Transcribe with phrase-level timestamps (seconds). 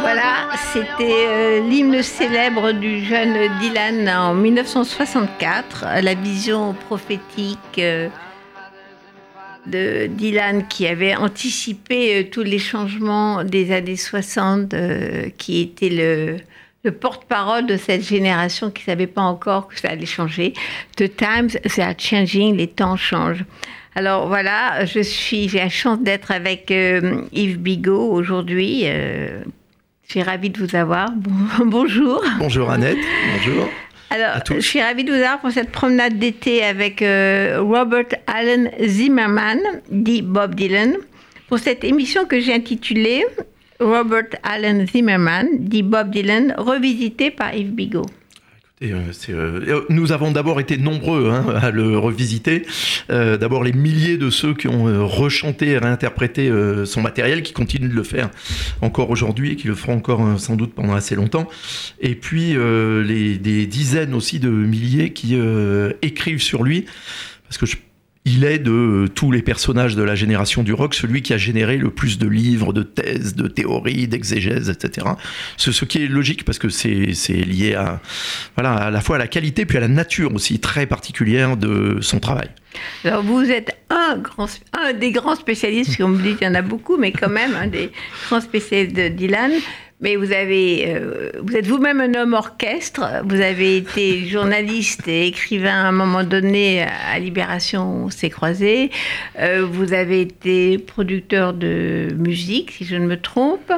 [0.00, 8.08] Voilà, c'était euh, l'hymne célèbre du jeune Dylan en 1964, la vision prophétique euh,
[9.66, 15.88] de Dylan qui avait anticipé euh, tous les changements des années 60, euh, qui était
[15.88, 16.36] le,
[16.84, 20.52] le porte-parole de cette génération qui ne savait pas encore que ça allait changer.
[20.96, 23.44] The times are changing, les temps changent.
[23.96, 28.82] Alors voilà, je suis, j'ai la chance d'être avec euh, Yves Bigot aujourd'hui.
[28.84, 29.40] Euh,
[30.06, 31.10] je suis ravie de vous avoir.
[31.12, 31.30] Bon-
[31.64, 32.22] bonjour.
[32.38, 32.98] Bonjour Annette,
[33.36, 33.68] bonjour.
[34.10, 38.70] Alors, je suis ravie de vous avoir pour cette promenade d'été avec euh, Robert Allen
[38.84, 39.58] Zimmerman,
[39.90, 40.96] dit Bob Dylan,
[41.48, 43.24] pour cette émission que j'ai intitulée
[43.80, 48.06] Robert Allen Zimmerman, dit Bob Dylan, revisité par Yves Bigot.
[48.82, 52.66] Euh, c'est, euh, nous avons d'abord été nombreux hein, à le revisiter.
[53.08, 57.42] Euh, d'abord les milliers de ceux qui ont euh, rechanté et réinterprété euh, son matériel,
[57.42, 58.30] qui continuent de le faire
[58.82, 61.48] encore aujourd'hui et qui le feront encore euh, sans doute pendant assez longtemps.
[62.00, 66.84] Et puis euh, les, des dizaines aussi de milliers qui euh, écrivent sur lui,
[67.44, 67.76] parce que je
[68.26, 71.36] il est de euh, tous les personnages de la génération du rock celui qui a
[71.36, 75.06] généré le plus de livres, de thèses, de théories, d'exégèses, etc.
[75.58, 78.00] Ce, ce qui est logique parce que c'est lié à,
[78.56, 81.98] voilà, à la fois à la qualité puis à la nature aussi très particulière de
[82.00, 82.48] son travail.
[83.04, 86.54] Alors, vous êtes un, grand, un des grands spécialistes, qu'on me dit qu'il y en
[86.54, 87.92] a beaucoup, mais quand même un des
[88.26, 89.52] grands spécialistes de Dylan.
[90.04, 93.22] Mais vous, avez, euh, vous êtes vous-même un homme orchestre.
[93.24, 98.90] Vous avez été journaliste et écrivain à un moment donné à Libération, on s'est croisés.
[99.38, 103.72] Euh, vous avez été producteur de musique, si je ne me trompe.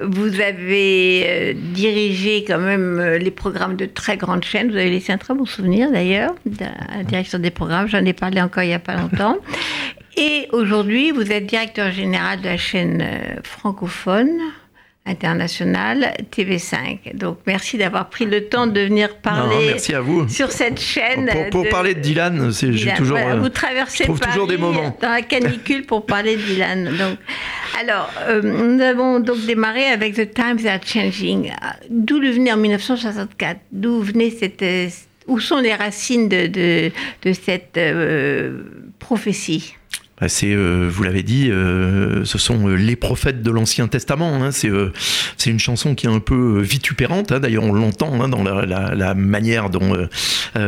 [0.00, 4.70] Vous avez euh, dirigé quand même les programmes de très grandes chaînes.
[4.70, 7.86] Vous avez laissé un très bon souvenir d'ailleurs la direction des programmes.
[7.86, 9.36] J'en ai parlé encore il n'y a pas longtemps.
[10.16, 13.06] Et aujourd'hui, vous êtes directeur général de la chaîne
[13.42, 14.30] francophone
[15.10, 17.14] internationale TV5.
[17.16, 20.28] Donc merci d'avoir pris le temps de venir Non, parler merci à vous.
[20.28, 21.28] sur cette chaîne.
[21.32, 23.18] Pour, pour de- parler de Dylan, c'est toujours.
[23.18, 24.96] Voilà, euh, vous traversez je trouve Paris toujours des moments.
[25.02, 26.84] dans la canicule pour parler de Dylan.
[26.96, 27.18] Donc,
[27.80, 31.52] alors, euh, nous avons donc démarré avec The Times Are Changing.
[31.90, 34.88] D'où le venait en 1964 D'où venait cette euh,
[35.26, 36.90] où sont les racines de, de,
[37.24, 38.62] de cette euh,
[38.98, 39.74] prophétie?
[40.28, 44.42] C'est, euh, vous l'avez dit, euh, ce sont euh, les prophètes de l'Ancien Testament.
[44.42, 44.50] hein.
[44.52, 47.32] C'est, une chanson qui est un peu vitupérante.
[47.32, 47.40] hein.
[47.40, 50.08] D'ailleurs, on l'entend hein, dans la, manière dont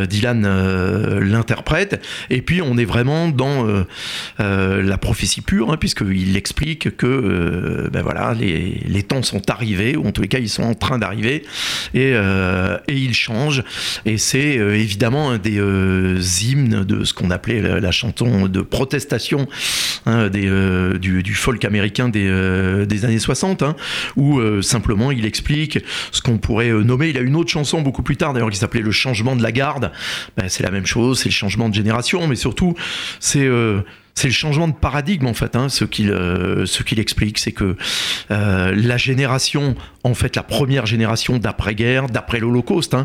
[0.09, 2.03] Dylan l'interprète.
[2.31, 3.67] Et puis, on est vraiment dans
[4.39, 10.23] la prophétie pure, puisqu'il explique que ben voilà, les, temps sont arrivés, ou en tous
[10.23, 11.45] les cas, ils sont en train d'arriver,
[11.95, 12.15] et,
[12.89, 13.63] ils changent.
[14.07, 15.61] Et c'est évidemment un des
[16.45, 19.42] hymnes de ce qu'on appelait la, la chanson de protestation
[20.07, 23.77] hein, euh, du, folk américain des, euh, années 60, hein,
[24.17, 25.79] où euh, simplement il explique
[26.11, 27.09] ce qu'on pourrait nommer.
[27.09, 29.53] Il a une autre chanson beaucoup plus tard d'ailleurs qui s'appelait Le changement de la
[29.53, 29.93] garde.
[30.37, 32.75] Ben, c'est la même chose, c'est le changement de génération, mais surtout
[33.21, 33.85] c'est le
[34.31, 35.57] changement de paradigme en fait.
[35.57, 37.77] Hein, ce qu'il explique, c'est que
[38.29, 39.75] la génération,
[40.05, 42.97] en fait, la première génération d'après-guerre, d'après l'Holocauste,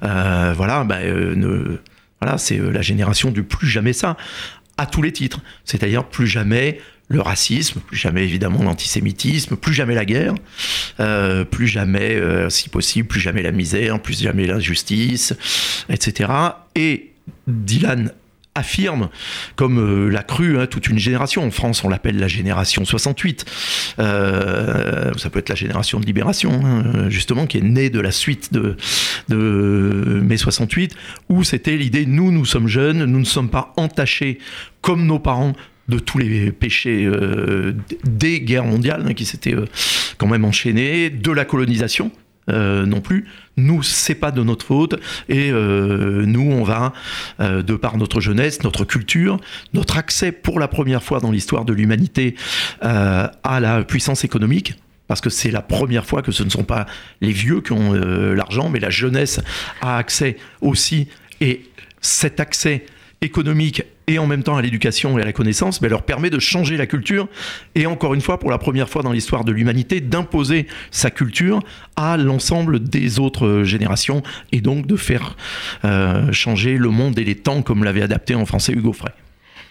[0.00, 4.16] ben, voilà, c'est la génération du plus jamais ça,
[4.78, 5.40] à tous les titres.
[5.64, 10.34] C'est-à-dire plus jamais le racisme, plus jamais évidemment l'antisémitisme, plus jamais la guerre,
[10.98, 15.34] euh, plus jamais, euh, si possible, plus jamais la misère, plus jamais l'injustice,
[15.88, 16.32] etc.
[16.74, 17.12] Et
[17.46, 18.12] Dylan
[18.56, 19.08] affirme,
[19.54, 21.44] comme l'a cru hein, toute une génération.
[21.44, 23.44] En France, on l'appelle la génération 68.
[23.98, 28.52] ça peut être la génération de libération, hein, justement, qui est née de la suite
[28.52, 28.76] de,
[29.28, 30.94] mai 68,
[31.28, 34.38] où c'était l'idée nous, nous sommes jeunes, nous ne sommes pas entachés
[34.80, 35.54] comme nos parents
[35.88, 37.74] de tous les péchés euh,
[38.04, 39.66] des guerres mondiales hein, qui s'étaient euh,
[40.18, 42.10] quand même enchaînés, de la colonisation.
[42.48, 43.26] Euh, non plus.
[43.56, 46.92] Nous, c'est pas de notre faute et nous, on va,
[47.40, 49.40] de par notre jeunesse, notre culture,
[49.72, 52.34] notre accès pour la première fois dans l'histoire de l'humanité
[52.82, 54.74] à la puissance économique,
[55.08, 56.84] parce que c'est la première fois que ce ne sont pas
[57.22, 59.40] les vieux qui ont l'argent, mais la jeunesse
[59.80, 61.08] a accès aussi
[61.40, 61.64] et
[62.02, 62.84] cet accès
[63.22, 66.38] économique et en même temps à l'éducation et à la connaissance, mais leur permet de
[66.38, 67.28] changer la culture
[67.74, 71.60] et encore une fois, pour la première fois dans l'histoire de l'humanité, d'imposer sa culture
[71.96, 74.22] à l'ensemble des autres générations
[74.52, 75.36] et donc de faire
[75.84, 79.12] euh, changer le monde et les temps comme l'avait adapté en français Hugo Frey.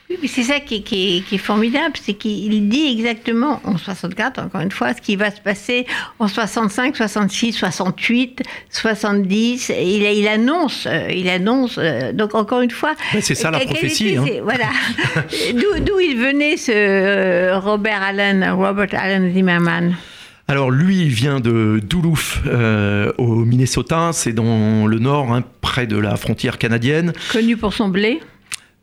[0.08, 0.84] Oui, mais c'est ça qui
[1.32, 5.42] est, formidable, c'est qu'il dit exactement en 64, encore une fois, ce qui va se
[5.42, 5.88] passer
[6.20, 9.70] en 65, 66, 68, 70.
[9.70, 11.80] il, il annonce, euh, il annonce.
[11.80, 12.94] Euh, donc encore une fois.
[13.20, 14.16] c'est ça la prophétie.
[14.18, 14.26] Hein.
[14.44, 14.70] Voilà.
[15.54, 19.96] D'où il venait ce euh, Robert Allen, Robert Allen Zimmerman?
[20.48, 22.44] Alors lui, il vient de Duluth
[23.18, 27.14] au Minnesota, c'est dans le nord, hein, près de la frontière canadienne.
[27.32, 28.20] Connu pour son blé.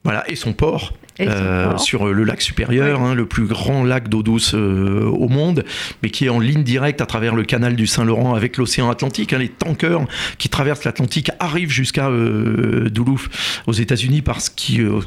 [0.04, 0.92] Voilà, et son port.
[1.20, 5.62] Euh, sur le lac supérieur, hein, le plus grand lac d'eau douce euh, au monde,
[6.02, 9.32] mais qui est en ligne directe à travers le canal du Saint-Laurent avec l'océan Atlantique.
[9.32, 10.06] Hein, les tankers
[10.38, 13.28] qui traversent l'Atlantique arrivent jusqu'à euh, Duluth
[13.66, 14.50] aux États-Unis par ce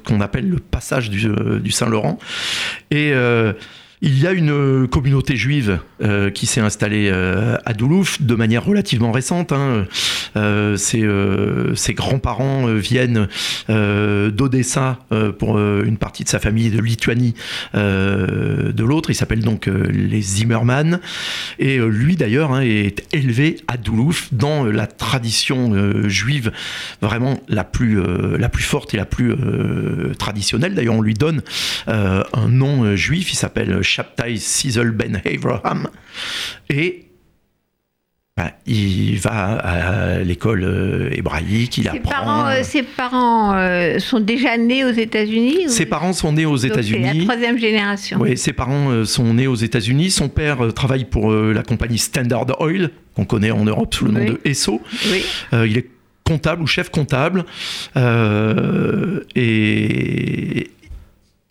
[0.05, 1.27] qu'on appelle le passage du,
[1.59, 2.19] du Saint-Laurent.
[2.91, 3.13] Et
[4.05, 8.63] il y a une communauté juive euh, qui s'est installée euh, à Duluth de manière
[8.63, 9.51] relativement récente.
[9.51, 9.87] Hein.
[10.35, 13.27] Euh, ses, grands-parents viennent
[13.67, 14.99] d'Odessa
[15.39, 17.33] pour une partie de sa famille, de Lituanie
[17.73, 19.09] de l'autre.
[19.09, 20.99] Il s'appelle donc les Zimmerman.
[21.57, 25.73] Et lui d'ailleurs hein, est élevé à Duluth dans la tradition
[26.07, 26.51] juive
[27.01, 28.01] vraiment la plus,
[28.37, 29.33] la plus forte et la plus
[30.17, 30.75] traditionnelle.
[30.75, 31.41] D'ailleurs on lui donne
[31.87, 35.87] un nom juif, il s'appelle Chaptai Sizzle Ben Abraham.
[36.69, 37.05] Et
[38.35, 42.11] ben, il va à l'école euh, hébraïque, il ses apprend.
[42.11, 46.57] Parents, euh, ses parents euh, sont déjà nés aux États-Unis Ses parents sont nés aux
[46.57, 47.07] États-Unis.
[47.09, 48.17] C'est la troisième génération.
[48.19, 50.11] Oui, ses parents sont nés aux États-Unis.
[50.11, 54.25] Son père travaille pour la compagnie Standard Oil, qu'on connaît en Europe sous le nom
[54.25, 54.81] de Esso.
[55.09, 55.23] Oui.
[55.53, 55.87] il est
[56.25, 57.45] comptable ou chef comptable.
[59.35, 60.69] et,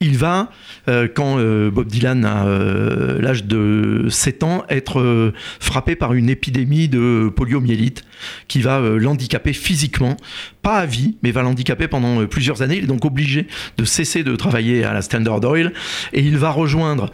[0.05, 0.51] il va,
[0.89, 6.29] euh, quand euh, Bob Dylan a euh, l'âge de 7 ans, être frappé par une
[6.29, 8.05] épidémie de poliomyélite
[8.47, 10.17] qui va l'handicaper physiquement,
[10.63, 12.77] pas à vie, mais va l'handicaper pendant plusieurs années.
[12.77, 13.47] Il est donc obligé
[13.79, 15.73] de cesser de travailler à la Standard Oil
[16.13, 17.11] et il va rejoindre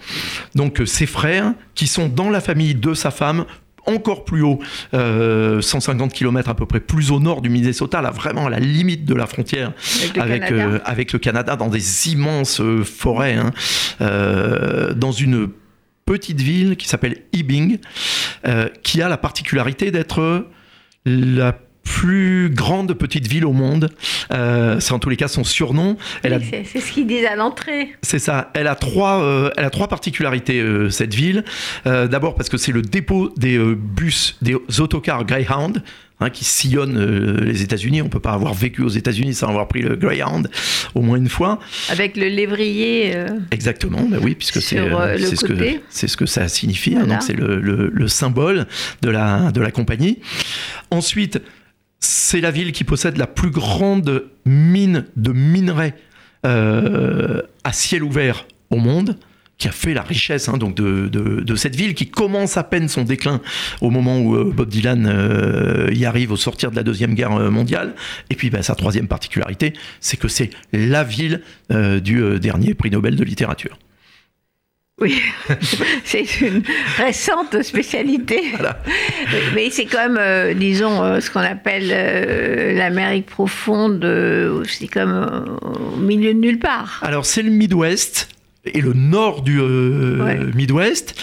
[0.55, 3.45] donc ses frères qui sont dans la famille de sa femme
[3.87, 4.61] encore plus haut,
[4.93, 8.61] 150 euh, km à peu près plus au nord du Minnesota, là vraiment à la
[8.61, 9.73] limite de la frontière
[10.19, 13.51] avec, le, avec, le Canada, dans des immenses euh, forêts, hein,
[14.01, 15.49] euh, dans une
[16.05, 17.79] petite ville qui s'appelle Ebing,
[18.83, 20.49] qui a la particularité d'être
[21.05, 23.91] la plus grande petite ville au monde.
[24.33, 25.97] Euh, c'est en tous les cas son surnom.
[26.23, 27.95] c'est ce qu'ils disent à l'entrée.
[28.03, 28.51] C'est ça.
[28.55, 31.45] Elle a trois, euh, elle a trois particularités, euh, cette ville.
[31.85, 35.83] D'abord parce que c'est le dépôt des bus, des autocars Greyhound.
[36.23, 38.03] Hein, qui sillonnent les États-Unis.
[38.03, 40.51] On ne peut pas avoir vécu aux États-Unis sans avoir pris le Greyhound
[40.95, 41.61] au moins une fois.
[41.89, 43.15] Avec le lévrier.
[43.51, 45.55] Exactement, bah oui, puisque c'est ce, que,
[45.89, 46.95] ce que ça signifie.
[46.95, 47.21] Hein.
[47.21, 48.67] c'est le, le, symbole
[49.01, 50.19] de la, de la compagnie.
[50.91, 51.41] Ensuite,
[52.01, 55.95] c'est la ville qui possède la plus grande mine de minerais
[56.47, 59.17] euh, à ciel ouvert au monde
[59.59, 63.43] qui a fait la richesse hein, de, cette ville, qui commence à peine son déclin
[63.83, 67.39] au moment où euh, Bob Dylan euh, y arrive au sortir de la Deuxième Guerre
[67.51, 67.95] mondiale.
[68.31, 73.17] Et puis bah, sa troisième particularité, c'est que c'est la ville du dernier prix Nobel
[73.17, 73.79] de littérature.
[75.01, 75.19] Oui,
[76.05, 76.63] c'est une
[76.99, 78.43] récente spécialité.
[79.55, 84.07] Mais c'est comme, euh, disons, euh, ce qu'on appelle euh, l'Amérique profonde,
[84.69, 87.01] c'est comme au milieu de nulle part.
[87.03, 88.29] Alors c'est le Midwest
[88.67, 89.59] et le nord du
[90.55, 91.15] Midwest.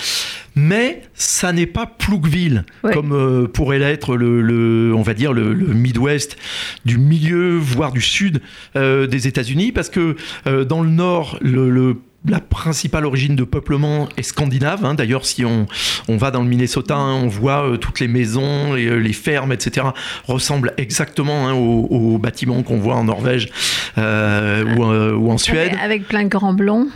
[0.60, 6.36] Mais ça n'est pas Plouqueville, comme pourrait l'être le, on va dire le, Midwest
[6.84, 8.42] du milieu, voire du sud
[8.74, 10.16] des États-Unis, parce que
[10.64, 11.98] dans le nord, le
[12.30, 14.84] la principale origine de peuplement est scandinave.
[14.86, 14.94] hein.
[14.94, 15.66] D'ailleurs, si on,
[16.08, 19.52] on va dans le Minnesota, hein, on voit euh, toutes les maisons, les, les fermes,
[19.52, 19.88] etc.
[20.26, 23.50] ressemblent exactement hein, aux, aux bâtiments qu'on voit en Norvège
[23.98, 26.88] euh, ou, euh, ou en Suède Avec, avec plein de grands blonds.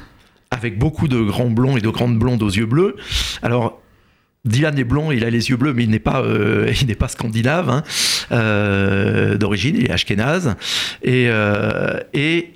[0.51, 2.95] avec beaucoup de grands blonds et de grandes blondes aux yeux bleus.
[3.41, 3.79] Alors,
[4.43, 6.95] Dylan est blond, il a les yeux bleus, mais il n'est pas, euh, il n'est
[6.95, 7.83] pas scandinave hein,
[8.31, 10.55] euh, d'origine, il est ashkénaze.
[11.03, 12.53] Et, euh, et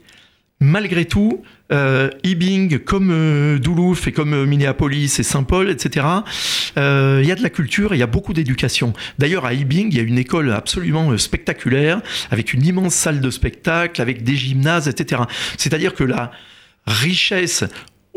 [0.66, 6.06] malgré tout, euh, Ibing, comme euh, Duluth et comme euh, Minneapolis et Saint-Paul, etc.,
[6.78, 8.94] euh, il y a de la culture et il y a beaucoup d'éducation.
[9.20, 13.22] D'ailleurs, à Ibing, il y a une école absolument euh, spectaculaire, avec une immense salle
[13.22, 15.24] de spectacle, avec des gymnases, etc.
[15.58, 16.32] C'est-à-dire que la
[16.86, 17.64] richesse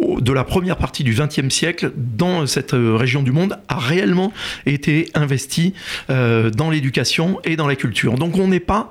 [0.00, 4.33] de la première partie du XXe siècle dans cette euh, région du monde a réellement
[4.67, 5.75] été investie
[6.11, 8.14] euh, dans l'éducation et dans la culture.
[8.14, 8.90] Donc on n'est pas,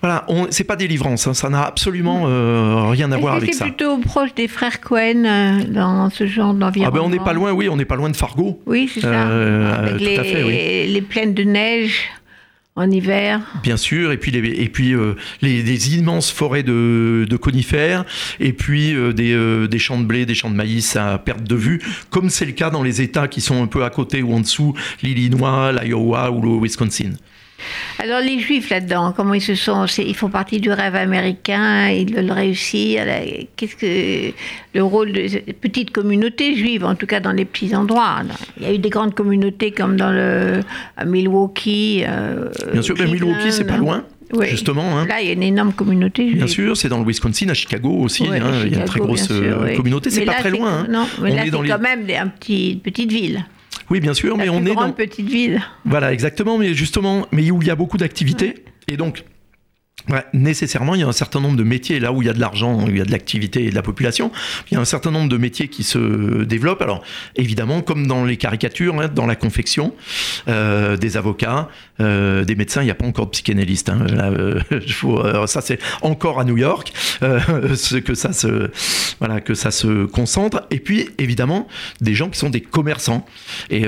[0.00, 3.58] voilà, on, c'est pas délivrance, hein, ça n'a absolument euh, rien à voir avec c'est
[3.58, 3.64] ça.
[3.64, 7.32] plutôt proche des frères Cohen euh, dans ce genre Ah d'environnement ben on n'est pas
[7.32, 8.60] loin, oui, on n'est pas loin de Fargo.
[8.66, 9.08] Oui, c'est ça.
[9.08, 10.92] Euh, Avec tout les, à fait, oui.
[10.92, 12.10] les plaines de neige
[12.76, 13.40] en hiver.
[13.62, 18.04] Bien sûr, et puis les, et puis euh, les, des immenses forêts de, de conifères,
[18.40, 21.44] et puis euh, des, euh, des champs de blé, des champs de maïs à perte
[21.44, 24.22] de vue, comme c'est le cas dans les États qui sont un peu à côté
[24.22, 27.12] ou en dessous, l'Illinois, l'Iowa ou le Wisconsin.
[27.98, 32.14] Alors les Juifs là-dedans, comment ils se sont Ils font partie du rêve américain, ils
[32.14, 33.04] veulent réussir.
[33.56, 34.32] Qu'est-ce que
[34.74, 38.34] le rôle de cette petite communauté juive, en tout cas dans les petits endroits là.
[38.58, 40.60] Il y a eu des grandes communautés comme dans le
[40.96, 42.02] à Milwaukee.
[42.06, 43.28] euh, Bien sûr, mais Cleveland.
[43.28, 44.46] Milwaukee, c'est pas loin, Oui.
[44.48, 44.98] justement.
[44.98, 45.06] hein.
[45.06, 46.36] Là, il y a une énorme communauté juive.
[46.38, 48.24] Bien sûr, c'est dans le Wisconsin, à Chicago aussi.
[48.26, 50.10] Hein, il y a une très grosse sûr, euh, communauté.
[50.10, 50.80] C'est pas là, très loin.
[50.80, 50.86] hein.
[50.90, 53.44] Non, mais On là, est c'est dans les- quand même un petit, petite ville.
[53.90, 54.92] Oui, bien sûr, mais on est dans.
[54.92, 55.62] petite ville.
[55.84, 58.64] Voilà, exactement, mais justement, mais où il y a beaucoup d'activités.
[58.88, 59.24] Et donc,
[60.10, 62.32] ouais, nécessairement, il y a un certain nombre de métiers, là où il y a
[62.32, 64.30] de l'argent, où il y a de l'activité et de la population,
[64.70, 66.82] il y a un certain nombre de métiers qui se développent.
[66.82, 67.02] Alors,
[67.36, 69.94] évidemment, comme dans les caricatures, hein, dans la confection,
[70.48, 71.68] euh, des avocats,
[72.00, 73.88] euh, des médecins, il n'y a pas encore de psychanalystes.
[73.88, 74.06] hein.
[75.04, 78.70] Euh, ça, c'est encore à New York, que ça se,
[79.18, 80.66] voilà, que ça se concentre.
[80.70, 81.68] Et puis, évidemment,
[82.00, 83.26] des gens qui sont des commerçants.
[83.70, 83.84] Et,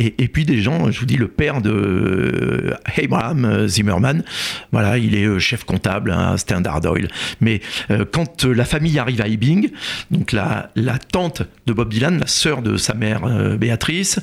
[0.00, 4.24] et, et puis des gens, je vous dis, le père de euh, Abraham Zimmerman,
[4.72, 7.08] voilà, il est euh, chef comptable à Standard Oil.
[7.40, 9.70] Mais euh, quand euh, la famille arrive à Ibing,
[10.10, 14.20] donc la, la tante de Bob Dylan, la sœur de sa mère euh, Béatrice,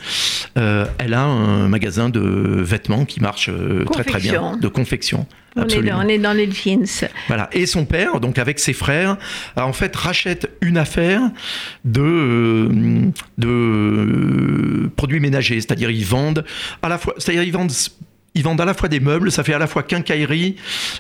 [0.58, 5.28] euh, elle a un magasin de vêtements qui marche euh, très très bien, de confection.
[5.58, 6.86] On est, dans, on est dans les jeans.
[7.28, 7.50] Voilà.
[7.52, 9.18] Et son père, donc avec ses frères,
[9.56, 11.22] a en fait rachète une affaire
[11.84, 15.60] de, euh, de euh, produits ménagers.
[15.60, 16.46] C'est-à-dire ils vendent
[16.82, 17.72] à la fois, c'est-à-dire ils vendent
[18.38, 20.56] ils vendent à la fois des meubles, ça fait à la fois quincaillerie,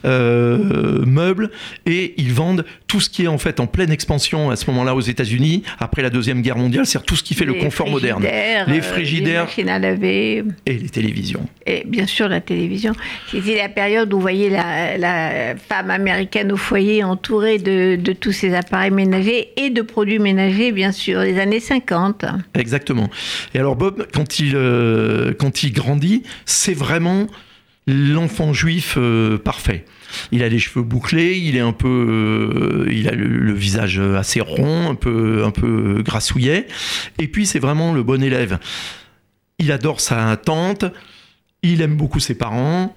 [0.06, 1.51] euh, meubles,
[1.86, 4.96] et ils vendent tout ce qui est en fait en pleine expansion à ce moment-là
[4.96, 8.24] aux États-Unis après la deuxième guerre mondiale, c'est tout ce qui fait le confort moderne,
[8.24, 9.41] les euh, frigidaires.
[9.41, 11.48] les machines à laver, et les télévisions.
[11.65, 12.94] et bien sûr la télévision.
[13.29, 18.13] C'était la période où vous voyez la, la femme américaine au foyer entourée de, de
[18.13, 22.25] tous ces appareils ménagers et de produits ménagers, bien sûr, les années 50.
[22.56, 23.10] Exactement.
[23.53, 27.26] Et alors Bob, quand il, euh, quand il grandit, c'est vraiment
[27.88, 29.86] l'enfant juif euh, parfait.
[30.32, 34.00] Il a les cheveux bouclés, il est un peu, euh, il a le, le visage
[34.00, 36.67] assez rond, un peu, un peu grassouillet.
[37.20, 38.60] Et puis c'est vraiment le bon élève.
[39.60, 40.86] Il adore sa tante,
[41.63, 42.96] il aime beaucoup ses parents.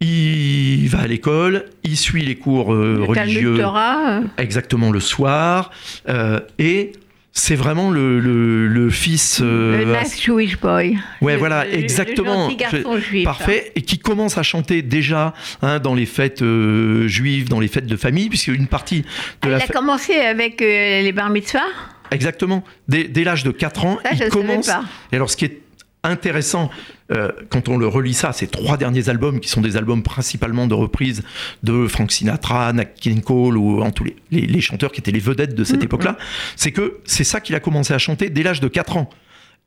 [0.00, 5.72] Il va à l'école, il suit les cours euh, le religieux euh, exactement le soir,
[6.60, 6.92] et
[7.38, 9.40] c'est vraiment le, le- le fils.
[9.42, 10.98] euh, le nice Jewish boy.
[11.20, 12.50] Ouais, Le- voilà, exactement.
[12.52, 13.24] garçon juif.
[13.24, 17.68] Parfait, et qui commence à chanter déjà hein, dans les fêtes euh, juives, dans les
[17.68, 19.06] fêtes de famille, puisque une partie de
[19.42, 21.60] Ah, la il a commencé avec euh, les bar mitzvahs?
[22.10, 24.70] Exactement, dès, dès l'âge de 4 ans, Ça, il commence.
[25.12, 25.60] Et alors, ce qui est
[26.08, 26.70] intéressant,
[27.12, 30.66] euh, quand on le relit ça, ces trois derniers albums, qui sont des albums principalement
[30.66, 31.22] de reprises
[31.62, 35.10] de Frank Sinatra, Nat King Cole, ou en tous les, les- les chanteurs qui étaient
[35.10, 36.18] les vedettes de cette Mm, époque-là,
[36.56, 39.08] c'est que c'est ça qu'il a commencé à chanter dès l'âge de 4 ans.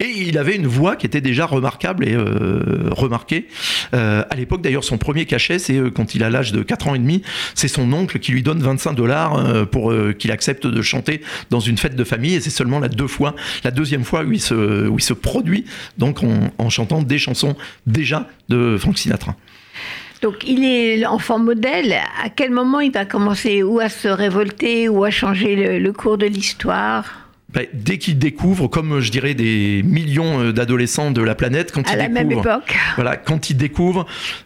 [0.02, 3.48] Et il avait une voix qui était déjà remarquable et euh, remarquée.
[3.94, 6.88] Euh, à l'époque, d'ailleurs, son premier cachet, c'est euh, quand il a l'âge de 4
[6.88, 7.22] ans et demi,
[7.54, 11.60] c'est son oncle qui lui donne 25 dollars euh, pour qu'il accepte de chanter dans
[11.60, 12.34] une fête de famille.
[12.34, 15.66] Et c'est seulement la deux fois, la deuxième fois où il se, produit,
[16.00, 16.24] donc
[16.58, 17.56] en, chantant des chansons
[17.86, 19.36] déjà de Frank Sinatra.
[20.24, 21.94] Donc il est l'enfant modèle.
[22.24, 26.18] À quel moment il va commencer ou à se révolter ou à changer le cours
[26.18, 27.31] de l'histoire?
[27.54, 31.94] Ben, dès qu'il découvre, comme je dirais des millions d'adolescents de la planète, quand à
[31.94, 32.76] il la découvre, même époque.
[32.96, 33.50] voilà, quand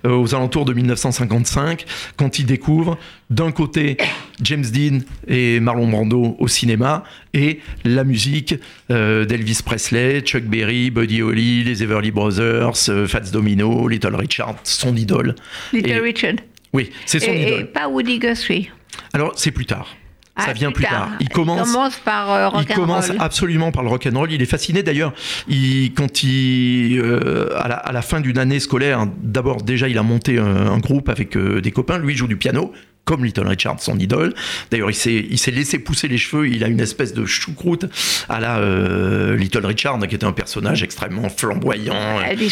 [0.05, 1.85] euh, aux alentours de 1955,
[2.17, 2.97] quand il découvre
[3.29, 3.97] d'un côté
[4.41, 8.55] James Dean et Marlon Brando au cinéma et la musique
[8.91, 14.55] euh, d'Elvis Presley, Chuck Berry, Buddy Holly, les Everly Brothers, euh, Fats Domino, Little Richard,
[14.63, 15.35] son idole.
[15.74, 16.33] Little Et- Richard.
[16.74, 17.71] Oui, c'est son Et, et idole.
[17.71, 18.69] pas Woody Guthrie.
[19.13, 19.95] Alors c'est plus tard.
[20.37, 21.11] Ça Ah, vient plus tard.
[21.21, 24.31] Il commence par euh, il commence absolument par le rock and roll.
[24.31, 25.13] Il est fasciné d'ailleurs.
[25.47, 29.97] Il, quand il, euh, à, la, à la fin d'une année scolaire, d'abord déjà il
[29.97, 31.97] a monté un, un groupe avec euh, des copains.
[31.97, 32.73] Lui il joue du piano.
[33.05, 34.33] Comme Little Richard, son idole.
[34.71, 36.47] D'ailleurs, il s'est, il s'est laissé pousser les cheveux.
[36.47, 37.85] Il a une espèce de choucroute
[38.29, 41.93] à la euh, Little Richard, qui était un personnage extrêmement flamboyant,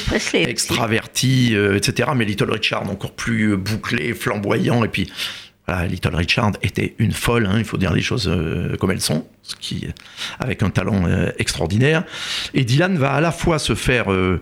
[0.06, 0.44] Presley.
[0.48, 2.10] extraverti, euh, etc.
[2.16, 4.84] Mais Little Richard encore plus bouclé, flamboyant.
[4.84, 5.12] Et puis,
[5.68, 9.02] voilà, Little Richard était une folle, hein, il faut dire les choses euh, comme elles
[9.02, 9.88] sont, ce qui,
[10.40, 12.04] avec un talent euh, extraordinaire.
[12.54, 14.42] Et Dylan va à la fois se faire euh,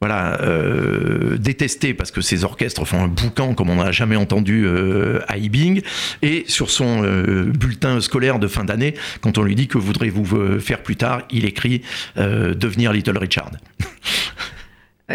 [0.00, 4.64] voilà, euh, détester parce que ses orchestres font un boucan comme on n'a jamais entendu
[4.66, 5.82] euh, à Ibing,
[6.22, 10.58] et sur son euh, bulletin scolaire de fin d'année, quand on lui dit que voudrez-vous
[10.60, 11.82] faire plus tard, il écrit
[12.16, 13.50] devenir Little Richard.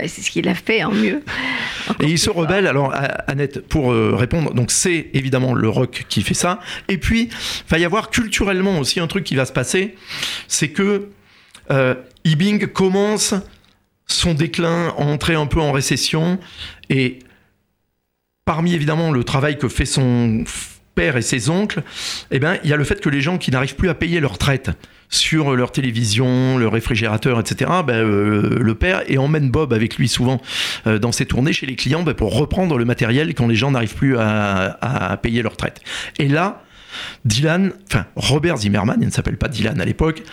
[0.08, 1.24] C'est ce qu'il a fait en mieux.
[1.88, 2.44] Encore Et il plus se fort.
[2.44, 2.94] rebelle, alors
[3.28, 6.60] Annette, pour euh, répondre, donc c'est évidemment le rock qui fait ça.
[6.88, 9.96] Et puis, il va y avoir culturellement aussi un truc qui va se passer,
[10.48, 11.10] c'est que
[11.72, 13.34] euh, Ibing commence
[14.08, 16.40] son déclin, entrer un peu en récession,
[16.90, 17.20] et
[18.46, 20.44] parmi évidemment le travail que fait son
[20.94, 21.84] père et ses oncles,
[22.32, 24.20] eh ben, il y a le fait que les gens qui n'arrivent plus à payer
[24.20, 24.70] leur retraite
[25.10, 30.08] sur leur télévision, leur réfrigérateur, etc., ben, euh, le père et emmène Bob avec lui
[30.08, 30.42] souvent
[30.88, 33.72] euh, dans ses tournées chez les clients ben, pour reprendre le matériel quand les gens
[33.72, 35.82] n'arrivent plus à, payer leur retraite.
[36.20, 36.64] Et là,
[37.24, 40.24] Dylan, enfin Robert Zimmerman, il ne s'appelle pas Dylan à l'époque,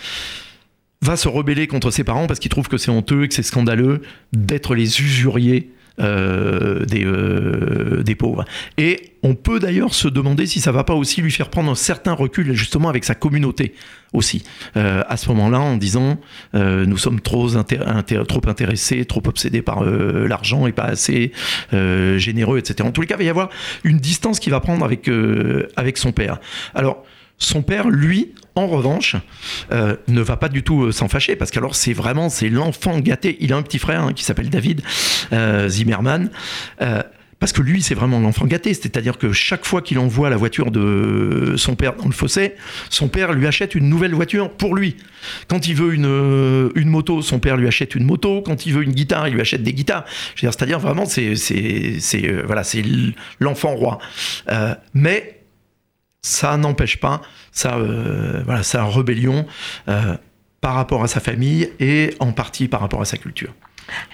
[1.01, 4.03] va se rebeller contre ses parents parce qu'il trouve que c'est honteux que c'est scandaleux
[4.33, 8.45] d'être les usuriers euh, des, euh, des pauvres.
[8.79, 11.77] Et on peut d'ailleurs se demander si ça va pas aussi lui faire prendre un
[11.77, 13.75] certain recul justement avec sa communauté
[14.13, 14.45] aussi
[14.77, 16.19] euh, à ce moment-là en disant
[16.55, 21.33] euh, nous sommes trop, trop intéressés, trop obsédés par euh, l'argent et pas assez
[21.73, 22.89] euh, généreux, etc.
[22.89, 23.51] En tous les cas, il va y avoir
[23.85, 25.09] une distance qu'il va prendre avec,
[25.77, 26.41] avec son père.
[26.75, 27.05] Alors,
[27.39, 29.17] son père, lui, en revanche,
[29.73, 32.99] euh, ne va pas du tout euh, s'en fâcher parce qu'alors c'est vraiment c'est l'enfant
[33.01, 33.37] gâté.
[33.41, 34.83] Il a un petit frère hein, qui s'appelle David
[35.33, 36.31] euh, Zimmerman.
[37.39, 38.73] parce que lui, c'est vraiment l'enfant gâté.
[38.75, 42.55] C'est-à-dire que chaque fois qu'il envoie la voiture de son père dans le fossé,
[42.89, 44.97] son père lui achète une nouvelle voiture pour lui.
[45.49, 48.43] Quand il veut une, une moto, son père lui achète une moto.
[48.43, 50.05] Quand il veut une guitare, il lui achète des guitares.
[50.37, 52.85] C'est-à-dire vraiment, c'est c'est- voilà, c'est
[53.41, 53.99] l'enfant roi.
[54.95, 55.41] Mais
[56.25, 57.21] ça n'empêche pas
[57.53, 59.47] sa, euh, voilà, sa rébellion
[59.89, 60.17] euh,
[60.61, 63.53] par rapport à sa famille et en partie par rapport à sa culture.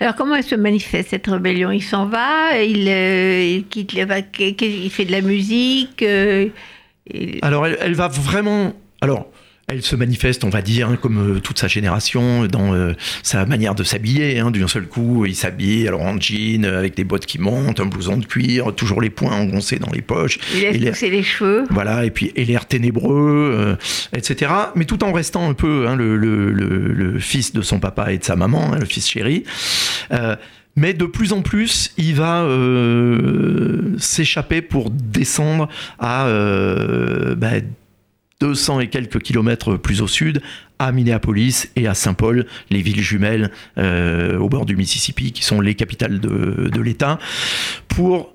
[0.01, 1.71] Alors comment elle se manifeste cette rébellion?
[1.71, 5.21] Il s'en va, il, euh, il quitte, les, va- qu'est- qu'est- il fait de la
[5.21, 6.03] musique.
[6.03, 6.49] euh,
[7.13, 8.75] il- Alors elle, elle va vraiment...
[9.01, 9.27] Alors,
[9.71, 13.75] elle se manifeste, on va dire, comme euh, toute sa génération, dans euh, sa manière
[13.75, 14.39] de s'habiller.
[14.39, 14.51] hein.
[14.51, 17.85] D'un seul coup, il s'habille alors en jean, euh, avec des bottes qui montent, un
[17.87, 20.39] blouson de cuir, toujours les poings engoncés dans les poches.
[20.55, 21.65] il laisse Et pousser les cheveux.
[21.71, 23.77] Voilà, et puis et l'air ténébreux, euh,
[24.17, 24.51] etc.
[24.75, 28.11] Mais tout en restant un peu hein, le, le- le- le fils de son papa
[28.13, 29.45] et de sa maman, hein, le fils chéri.
[30.13, 30.35] Euh,
[30.77, 37.49] mais de plus en plus, il va euh, s'échapper pour descendre à euh, bah,
[38.41, 40.41] 200 et quelques kilomètres plus au sud,
[40.79, 45.61] à Minneapolis et à Saint-Paul, les villes jumelles euh, au bord du Mississippi, qui sont
[45.61, 47.19] les capitales de, de l'État,
[47.89, 48.33] pour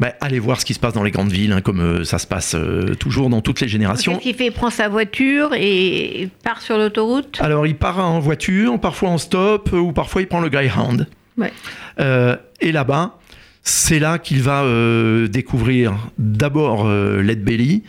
[0.00, 2.18] bah, aller voir ce qui se passe dans les grandes villes, hein, comme euh, ça
[2.18, 4.12] se passe euh, toujours dans toutes les générations.
[4.12, 4.46] Qu'est-ce qu'il fait?
[4.46, 7.38] Il prend sa voiture et part sur l'autoroute?
[7.40, 11.06] Alors il part en voiture, parfois en stop, ou parfois il prend le Greyhound.
[11.36, 11.52] Ouais.
[12.00, 13.18] Euh, et là-bas,
[13.62, 14.64] c'est là qu'il va
[15.28, 17.84] découvrir d'abord Led Belly,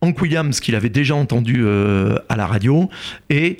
[0.00, 2.88] Hank Williams qu'il avait déjà entendu euh, à la radio,
[3.30, 3.58] et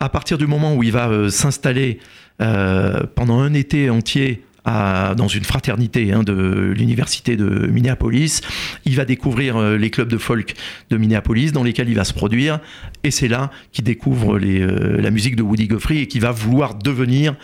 [0.00, 1.98] à partir du moment où il va euh, s'installer
[2.42, 8.40] euh, pendant un été entier dans une fraternité hein, de l'université de Minneapolis,
[8.84, 10.54] il va découvrir les clubs de folk
[10.90, 12.58] de Minneapolis dans lesquels il va se produire,
[13.04, 17.36] et c'est là qu'il découvre la musique de Woody Guthrie et qu'il va vouloir devenir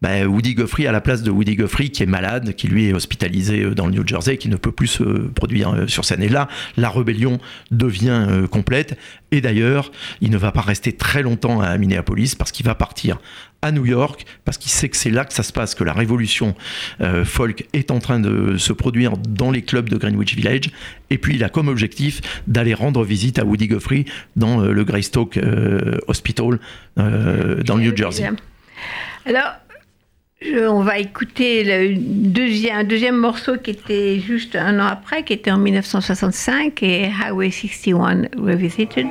[0.00, 2.92] bah, Woody Guthrie à la place de Woody Guthrie qui est malade, qui lui est
[2.92, 6.22] hospitalisé euh, dans le New Jersey, qui ne peut plus se produire euh, sur scène.
[6.22, 7.38] Et là, la rébellion
[7.70, 8.98] devient euh, complète.
[9.32, 13.18] Et d'ailleurs, il ne va pas rester très longtemps à Minneapolis parce qu'il va partir
[13.62, 15.92] à New York parce qu'il sait que c'est là que ça se passe, que la
[15.92, 16.54] révolution
[17.00, 20.70] euh, folk est en train de se produire dans les clubs de Greenwich Village.
[21.10, 24.84] Et puis il a comme objectif d'aller rendre visite à Woody Guthrie dans euh, le
[24.84, 26.58] Greystoke euh, Hospital
[26.96, 28.28] dans le New Jersey.
[29.24, 29.52] Alors,
[30.42, 35.34] on va écouter le deuxième, un deuxième morceau qui était juste un an après, qui
[35.34, 39.06] était en 1965, et Highway 61 Revisited,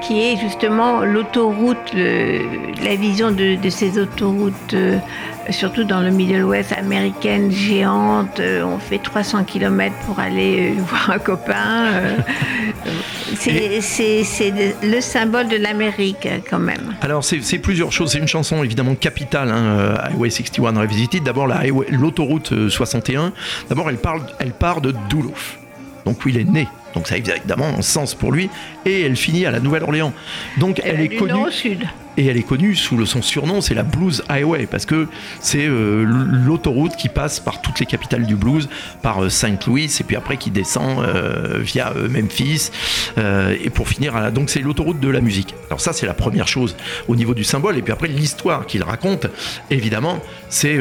[0.00, 4.98] qui est justement l'autoroute, la vision de, ces autoroutes euh,
[5.50, 8.40] surtout dans le Middle West américaine géante.
[8.40, 11.86] Euh, on fait 300 km pour aller euh, voir un copain.
[11.86, 12.16] Euh,
[13.34, 14.52] c'est
[14.82, 16.94] le symbole de l'Amérique quand même.
[17.00, 18.12] Alors c'est plusieurs choses.
[18.12, 21.22] C'est une chanson évidemment capitale, hein, Highway 61 Revisited.
[21.22, 21.48] D'abord
[21.90, 23.32] l'autoroute 61.
[23.68, 25.58] D'abord elle, parle, elle part de Duluth,
[26.04, 26.68] donc où il est né.
[26.94, 28.50] Donc ça a évidemment un sens pour lui.
[28.84, 30.12] Et elle finit à la Nouvelle-Orléans.
[30.58, 31.32] Donc elle, est connue.
[31.32, 34.86] Nord au sud et elle est connue sous son surnom, c'est la Blues Highway, parce
[34.86, 35.08] que
[35.40, 38.68] c'est euh, l'autoroute qui passe par toutes les capitales du blues,
[39.02, 42.70] par euh, Saint Louis, et puis après qui descend euh, via Memphis,
[43.16, 45.54] et pour finir, à, donc c'est l'autoroute de la musique.
[45.68, 46.76] Alors ça, c'est la première chose
[47.08, 49.26] au niveau du symbole, et puis après l'histoire qu'il raconte,
[49.70, 50.78] évidemment, c'est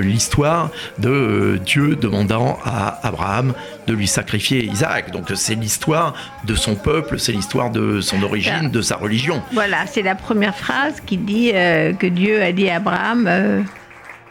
[0.00, 3.54] l'histoire de Dieu demandant à Abraham
[3.86, 5.10] de lui sacrifier Isaac.
[5.10, 9.42] Donc c'est l'histoire de son peuple, c'est l'histoire de son origine, de sa religion.
[9.52, 13.62] Voilà, c'est la première phrase qui dit euh, que Dieu a dit à Abraham, euh,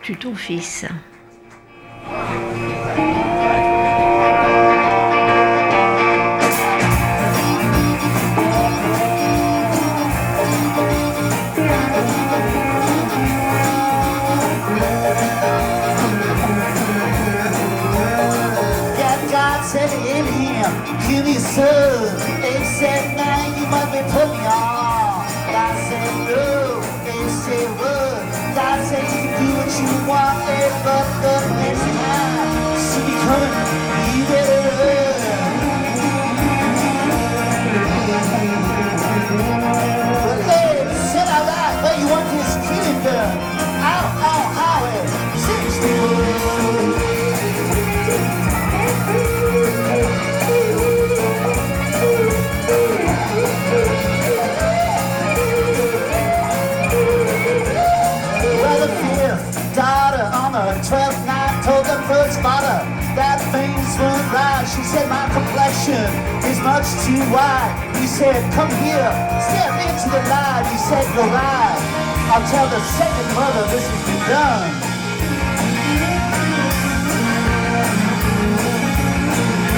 [0.02, 0.86] tue ton fils.
[30.66, 32.33] is but the best
[64.64, 66.08] She said, my complexion
[66.50, 67.76] is much too wide.
[68.00, 69.12] He said, come here,
[69.44, 70.64] step into the light.
[70.72, 71.78] He said, you're right.
[72.32, 74.72] I'll tell the second mother this has been done.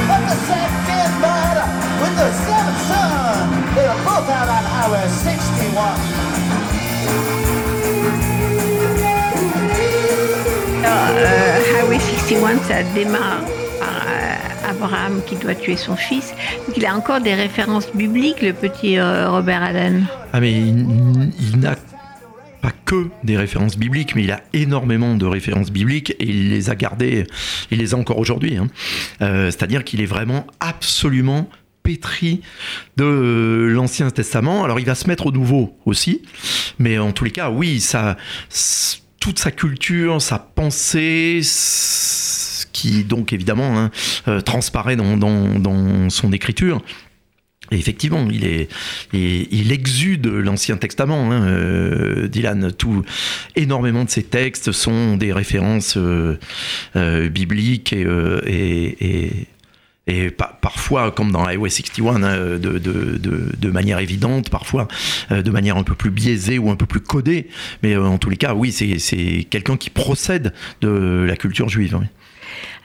[0.05, 1.65] But the second mother
[2.05, 5.97] with the seventh son, they were both out on Highway 61.
[10.83, 13.41] Uh, Highway 61, ça démarre
[14.67, 16.33] Abraham qui doit tuer son fils.
[16.75, 20.05] il a encore des références bibliques, le petit euh, Robert Allen.
[20.33, 21.75] Ah mais il, n'a
[22.61, 26.69] pas que des références bibliques, mais il a énormément de références bibliques et il les
[26.69, 27.25] a gardées,
[27.71, 28.57] il les a encore aujourd'hui.
[28.57, 28.67] Hein.
[29.21, 31.49] Euh, c'est-à-dire qu'il est vraiment absolument
[31.83, 32.41] pétri
[32.97, 34.63] de l'Ancien Testament.
[34.63, 36.23] Alors il va se mettre au Nouveau aussi,
[36.79, 38.17] mais en tous les cas, oui, ça,
[39.25, 41.41] toute sa culture, sa pensée,
[42.71, 43.89] qui donc évidemment hein,
[44.27, 46.83] euh, transparaît dans, son écriture.
[47.71, 51.31] Et effectivement, il, exude l'Ancien Testament.
[51.31, 53.03] Hein, euh, Dylan, tout,
[53.55, 56.37] énormément de ses textes sont des références euh,
[57.29, 59.47] bibliques et,
[60.61, 64.87] parfois, comme dans Highway 61, hein, de, de, manière évidente, parfois
[65.31, 67.47] de manière un peu plus biaisée ou un peu plus codée.
[67.83, 71.99] Mais en tous les cas, oui, c'est quelqu'un qui procède de la culture juive.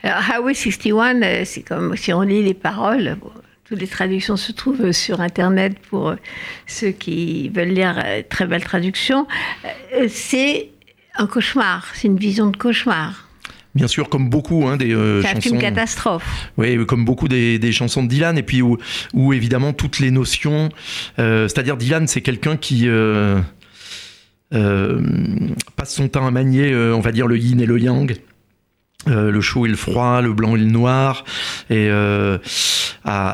[0.03, 3.17] Alors, Highway 61, euh, c'est comme si on lit les paroles.
[3.65, 6.15] toutes les traductions se trouvent sur Internet pour euh,
[6.65, 9.27] ceux qui veulent lire euh, très belle traduction.
[10.07, 10.69] C'est
[11.17, 13.27] un cauchemar, c'est une vision de cauchemar.
[13.73, 15.39] Bien sûr, comme beaucoup hein, des chansons.
[15.41, 16.49] C'est une catastrophe.
[16.57, 18.77] Oui, comme beaucoup des, chansons de Dylan, et puis où,
[19.33, 20.69] évidemment toutes les notions.
[21.17, 22.87] C'est-à-dire, Dylan, c'est quelqu'un qui.
[24.49, 28.13] passe son temps à manier, on va dire, le yin et le yang
[29.07, 31.23] euh, le chaud et le froid, le blanc et le noir,
[31.69, 32.37] et, euh,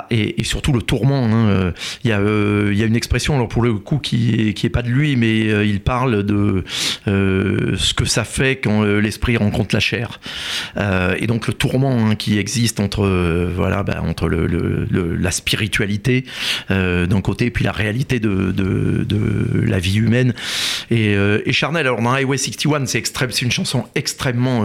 [0.10, 1.26] et, et surtout le tourment.
[1.26, 1.50] hein.
[1.50, 1.72] Euh,
[2.04, 4.54] Il y, a, euh, il y a une expression, alors pour le coup, qui est,
[4.54, 6.64] qui est pas de lui, mais euh, il parle de
[7.06, 10.20] ce que ça fait quand l'esprit rencontre la chair.
[11.20, 13.06] Et donc le tourment hein, qui existe entre,
[13.56, 16.26] voilà, bah, entre le, le- le- la spiritualité
[16.70, 20.34] d'un côté, puis la réalité de, de, de la vie humaine.
[20.92, 24.64] Et, et Charnel, alors dans Highway 61, c'est extrême, c'est une chanson extrêmement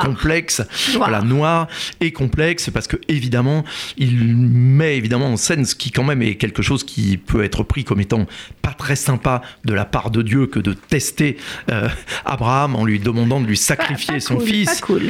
[0.00, 0.62] Complexe,
[0.94, 1.10] Noire.
[1.10, 1.68] voilà, noire
[2.00, 3.64] et complexe, parce que évidemment,
[3.98, 7.62] il met évidemment en scène ce qui quand même est quelque chose qui peut être
[7.62, 8.26] pris comme étant
[8.62, 11.36] pas très sympa de la part de Dieu que de tester
[11.70, 11.88] euh,
[12.24, 14.80] Abraham en lui demandant de lui sacrifier Pas- pas son cool, fils.
[14.80, 15.02] Pas cool.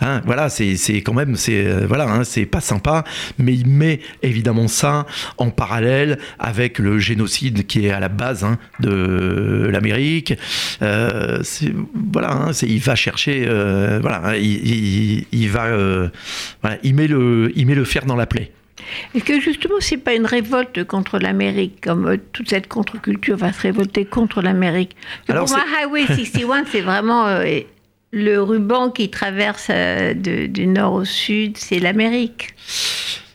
[0.00, 3.04] Hein, voilà, c'est quand même, c'est euh, voilà, hein, c'est pas sympa,
[3.38, 5.06] mais il met évidemment ça
[5.38, 10.34] en parallèle avec le génocide qui est à la base hein, de l'Amérique.
[10.82, 11.42] Euh,
[12.12, 13.44] voilà, il va chercher,
[14.00, 16.08] voilà, il, il- il va, euh,
[16.62, 18.52] voilà, il met le, il met le fer dans la plaie.
[19.14, 23.52] Est-ce que justement, c'est pas une révolte contre l'Amérique, comme euh, toute cette contre-culture va
[23.52, 24.96] se révolter contre l'Amérique?
[25.26, 27.44] Pour moi, Highway 61, c'est vraiment euh,
[28.12, 32.48] le ruban qui traverse de- du nord au sud, c'est l'Amérique.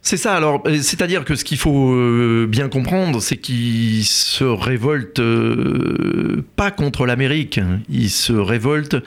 [0.07, 4.43] C'est ça, alors, euh, c'est-à-dire que ce qu'il faut euh, bien comprendre, c'est qu'il se
[4.43, 7.79] révolte euh, pas contre l'Amérique, hein.
[7.89, 8.97] il se révolte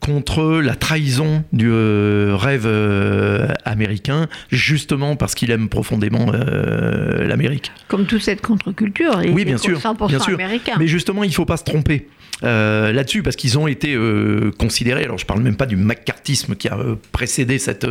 [0.00, 2.66] contre la trahison du rêve
[3.66, 7.70] américain, justement parce qu'il aime profondément l'Amérique.
[7.88, 9.20] Comme toute cette contre-culture.
[9.22, 10.34] il Oui, est bien sûr, 100% bien sûr.
[10.36, 10.76] américain.
[10.78, 12.06] Mais justement, il faut pas se tromper.
[12.42, 16.54] euh, là-dessus parce qu'ils ont été euh, considérés, alors je parle même pas du macartisme
[16.54, 17.86] qui a euh, précédé cette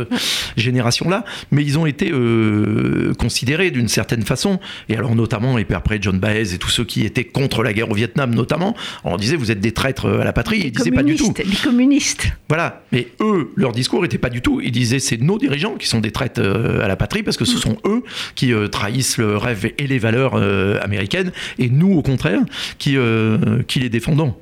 [0.56, 5.74] génération-là, mais ils ont été euh, considérés d'une certaine façon, et alors notamment, et puis
[5.74, 8.74] après John Baez et tous ceux qui étaient contre la guerre au Vietnam notamment,
[9.04, 11.32] on disait vous êtes des traîtres à la patrie, ils disaient pas du tout.
[11.38, 12.28] les communistes.
[12.48, 14.60] Voilà, mais eux, leur discours était pas du tout.
[14.60, 17.44] Ils disaient c'est nos dirigeants qui sont des traites euh, à la patrie parce que
[17.44, 18.02] ce sont eux
[18.34, 20.34] qui euh, trahissent le rêve et les valeurs
[20.82, 22.40] américaines et nous, au contraire,
[22.78, 22.96] qui,
[23.66, 24.34] qui les défendons.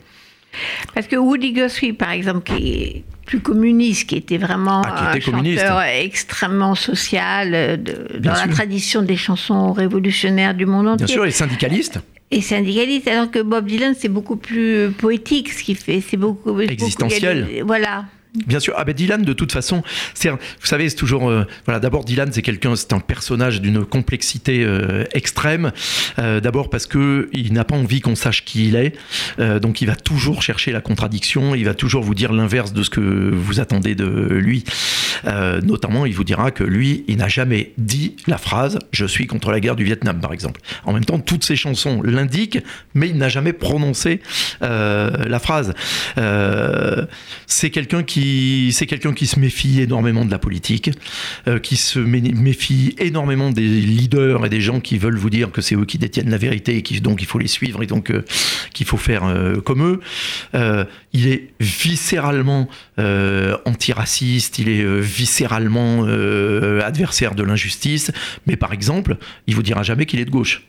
[0.95, 5.19] Parce que Woody Guthrie, par exemple, qui est plus communiste, qui était vraiment Ah, qui
[5.19, 5.61] était un communiste.
[5.61, 11.07] chanteur extrêmement social, euh, de- dans la tradition des chansons révolutionnaires du monde entier.
[11.07, 15.63] Bien sûr, les syndicalistes, Et syndicaliste, alors que Bob Dylan, c'est beaucoup plus poétique ce
[15.63, 16.03] qu'il fait.
[16.07, 16.51] C'est beaucoup.
[16.53, 17.63] beaucoup- Existentiel.
[17.65, 18.05] Voilà.
[18.35, 18.75] Bien sûr.
[18.77, 19.83] Ah ben Dylan, de toute façon,
[20.23, 21.81] vous savez, c'est toujours, euh, voilà.
[21.81, 25.73] D'abord, Dylan, c'est quelqu'un, c'est un personnage d'une complexité euh, extrême.
[26.19, 28.93] Euh, d'abord parce que il n'a pas envie qu'on sache qui il est,
[29.61, 31.55] donc il va toujours chercher la contradiction.
[31.55, 34.65] Il va toujours vous dire l'inverse de ce que vous attendez de lui.
[35.63, 39.51] Notamment, il vous dira que lui, il n'a jamais dit la phrase "Je suis contre
[39.51, 40.61] la guerre du Vietnam", par exemple.
[40.85, 42.59] En même temps, toutes ses chansons l'indiquent,
[42.95, 44.21] mais il n'a jamais prononcé
[44.61, 45.73] la phrase.
[47.47, 48.18] C'est quelqu'un qui,
[48.73, 50.91] c'est quelqu'un qui se méfie énormément de la politique,
[51.47, 55.51] euh, qui se mé- méfie énormément des leaders et des gens qui veulent vous dire
[55.51, 57.87] que c'est eux qui détiennent la vérité et qui donc il faut les suivre et
[57.87, 58.25] donc euh,
[58.75, 60.01] qu'il faut faire euh, comme eux.
[61.13, 62.69] Il est viscéralement
[63.65, 66.05] antiraciste, il est viscéralement
[66.83, 68.13] adversaire de l'injustice,
[68.47, 70.63] mais par exemple, il vous dira jamais qu'il est de gauche.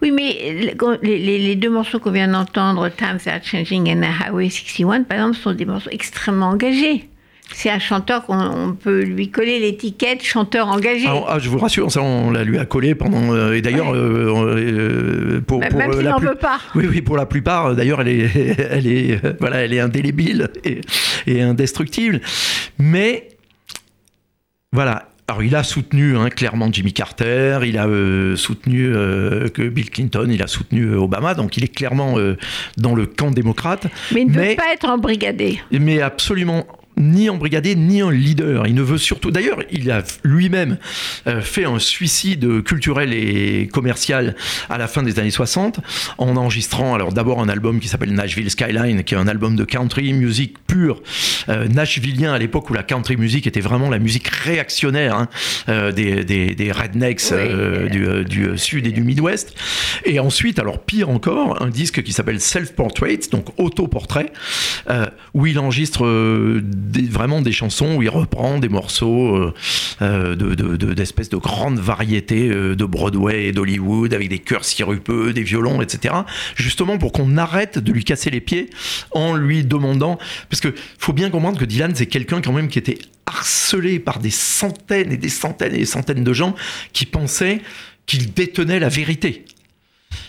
[0.00, 4.48] Oui, mais les, les- les deux morceaux qu'on vient d'entendre, Times Are Changing and Highway
[4.50, 7.08] 61, par exemple, sont des morceaux extrêmement engagés.
[7.50, 11.06] C'est un chanteur qu'on on peut lui coller l'étiquette chanteur engagé.
[11.06, 13.90] Alors, ah, je vous rassure, ça on la lui a collé pendant euh, et d'ailleurs
[13.90, 13.96] Ouais.
[13.96, 16.58] euh, euh, pour, Même- pour, même euh, s'il la n'en plus- veut pas.
[16.74, 19.80] Oui, oui, pour la plupart, euh, d'ailleurs, elle est, elle est, euh, voilà, elle est
[19.80, 20.82] indélébile et,
[21.26, 22.20] et indestructible.
[22.78, 23.28] Mais
[24.72, 25.08] voilà.
[25.30, 29.90] Alors, il a soutenu hein, clairement Jimmy Carter, il a euh, soutenu euh, que Bill
[29.90, 32.38] Clinton, il a soutenu euh, Obama, donc il est clairement euh,
[32.78, 35.60] dans le camp démocrate, mais il ne mais- veut pas être embrigadé.
[35.70, 36.66] mais absolument
[36.98, 38.66] ni embrigadé ni un leader.
[38.66, 39.30] Il ne veut surtout.
[39.30, 40.78] D'ailleurs, il a lui-même
[41.26, 44.34] euh, fait un suicide culturel et commercial
[44.68, 45.80] à la fin des années 60
[46.18, 49.64] en enregistrant alors d'abord un album qui s'appelle Nashville Skyline, qui est un album de
[49.64, 51.02] country music pur,
[51.48, 55.28] euh, nashvillien à l'époque où la country music était vraiment la musique réactionnaire hein,
[55.68, 59.54] euh, des, des, des rednecks euh, du, du sud et du Midwest.
[60.04, 64.32] Et ensuite, alors pire encore, un disque qui s'appelle Self Portrait, donc autoportrait,
[65.34, 66.04] où il enregistre
[67.10, 69.54] vraiment des chansons, où il reprend des morceaux euh,
[70.02, 74.38] euh, de, de- de- d'espèces de grandes variétés euh, de Broadway et d'Hollywood, avec des
[74.38, 76.14] chœurs sirupeux, des violons, etc.
[76.54, 78.70] Justement pour qu'on arrête de lui casser les pieds
[79.10, 80.18] en lui demandant,
[80.50, 84.18] parce que faut bien comprendre que Dylan c'est quelqu'un quand même qui était harcelé par
[84.20, 86.54] des centaines et des centaines et des centaines de gens
[86.92, 87.60] qui pensaient
[88.06, 89.44] qu'il détenait la vérité.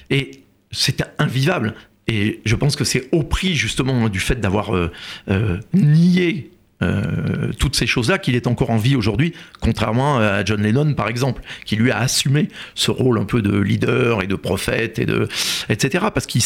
[0.10, 1.76] Et c'était invivable.
[2.10, 4.92] Et je pense que c'est au prix justement du fait d'avoir euh,
[5.30, 6.50] euh, nié
[6.82, 11.08] euh, toutes ces choses-là, qu'il est encore en vie aujourd'hui, contrairement à John Lennon, par
[11.08, 15.06] exemple, qui lui a assumé ce rôle un peu de leader et de prophète, et
[15.06, 15.28] de,
[15.70, 16.06] etc.
[16.12, 16.42] Parce qu'il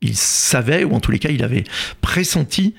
[0.00, 1.64] il savait, ou en tous les cas, il avait
[2.00, 2.74] pressenti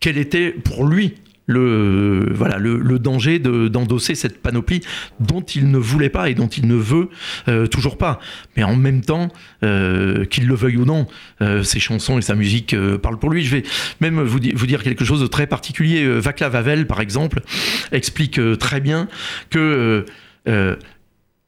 [0.00, 1.14] quel était pour lui
[1.46, 4.80] le, voilà, le, danger d'endosser cette panoplie
[5.20, 7.08] dont il ne voulait pas et dont il ne veut
[7.48, 8.18] euh, toujours pas.
[8.56, 9.28] Mais en même temps,
[9.62, 11.06] euh, qu'il le veuille ou non,
[11.40, 13.44] euh, ses chansons et sa musique parlent pour lui.
[13.44, 13.62] Je vais
[14.00, 16.06] même vous, vous, dire quelque chose de très particulier.
[16.18, 17.40] Vaclav Havel, par exemple,
[17.92, 19.08] explique très bien
[19.50, 20.04] que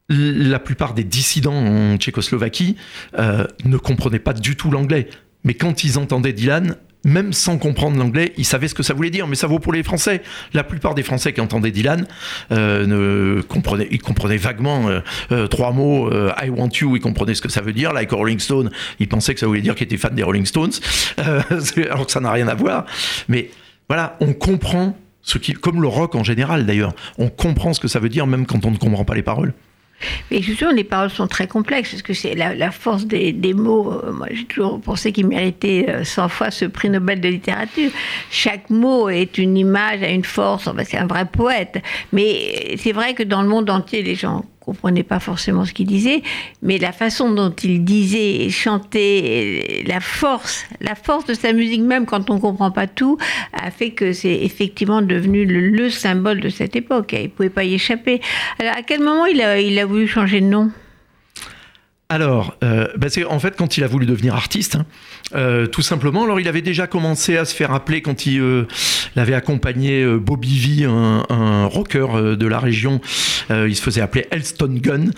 [0.09, 2.75] la plupart des dissidents en Tchécoslovaquie
[3.17, 5.09] ne comprenaient pas du tout l'anglais.
[5.43, 9.09] Mais quand ils entendaient Dylan, même sans comprendre l'anglais, ils savaient ce que ça voulait
[9.09, 10.21] dire, mais ça vaut pour les Français.
[10.53, 12.05] La plupart des Français qui entendaient Dylan
[12.51, 14.99] euh, ne comprenaient, ils comprenaient vaguement euh,
[15.31, 16.11] euh, trois mots.
[16.11, 17.93] I want you, ils comprenaient ce que ça veut dire.
[17.93, 20.73] Like Rolling Stone, ils pensaient que ça voulait dire qu'ils étaient fans des Rolling Stones,
[21.17, 22.85] alors que ça n'a rien à voir.
[23.29, 23.49] Mais
[23.87, 27.87] voilà, on comprend ce qui, comme le rock en général d'ailleurs, on comprend ce que
[27.87, 29.53] ça veut dire même quand on ne comprend pas les paroles.
[30.31, 33.91] Mais justement, les paroles sont très complexes, parce que c'est la, force des, mots.
[33.91, 37.91] Euh, moi, j'ai toujours pensé qu'ils méritaient 100 euh, fois ce prix Nobel de littérature.
[38.31, 41.81] Chaque mot est une image, a une force, c'est un vrai poète.
[42.13, 45.87] Mais c'est vrai que dans le monde entier, les gens comprenait pas forcément ce qu'il
[45.87, 46.21] disait,
[46.61, 52.05] mais la façon dont il disait chantait, la force, la force de sa musique, même
[52.05, 53.17] quand on comprend pas tout,
[53.53, 57.15] a fait que c'est effectivement devenu le, symbole de cette époque.
[57.19, 58.21] Il pouvait pas y échapper.
[58.59, 60.71] Alors, à quel moment il a, il a voulu changer de nom?
[62.09, 64.85] Alors, euh, c'est en fait quand il a voulu devenir artiste, hein,
[65.35, 66.23] euh, tout simplement.
[66.23, 68.67] Alors, il avait déjà commencé à se faire appeler quand il, euh,
[69.15, 73.01] avait accompagné euh, Bobby V, un, un rocker de la région.
[73.49, 75.11] il se faisait appeler Elston Gunn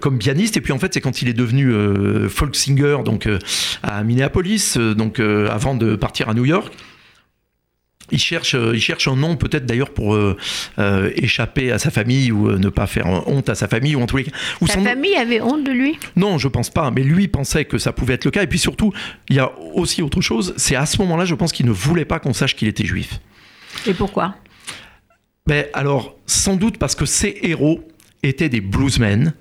[0.00, 0.56] comme pianiste.
[0.56, 1.72] Et puis en fait, c'est quand il est devenu
[2.28, 3.28] folk singer donc
[3.82, 6.72] à Minneapolis, donc avant de partir à New York.
[8.10, 10.36] Il cherche, euh, il cherche un nom peut-être d'ailleurs pour euh,
[10.78, 14.06] euh, échapper à sa famille ou ne pas faire honte à sa famille ou en
[14.06, 14.32] tous les cas.
[14.66, 15.98] sa famille avait honte de lui?
[16.16, 16.90] Non, je pense pas.
[16.90, 18.42] Mais lui pensait que ça pouvait être le cas.
[18.42, 18.92] Et puis surtout,
[19.28, 20.54] il y a aussi autre chose.
[20.56, 23.20] C'est à ce moment-là, je pense qu'il ne voulait pas qu'on sache qu'il était juif.
[23.86, 24.34] Et pourquoi?
[25.46, 27.86] Ben, alors, sans doute parce que ses héros
[28.22, 29.32] étaient des bluesmen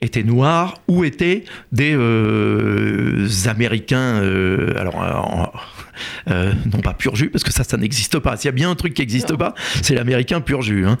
[0.00, 5.52] étaient noirs ou étaient des euh, Américains, euh, alors
[6.28, 8.36] euh, non pas pur jus, parce que ça, ça n'existe pas.
[8.36, 10.86] S'il y a bien un truc qui n'existe pas, c'est l'Américain pur jus.
[10.86, 10.98] Hein.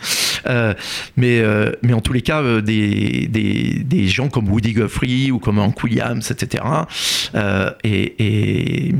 [1.16, 1.42] mais,
[1.82, 5.82] mais en tous les cas, des, des, des, gens comme Woody Guthrie ou comme Hank
[5.82, 6.64] Williams, etc.
[7.84, 8.94] et, et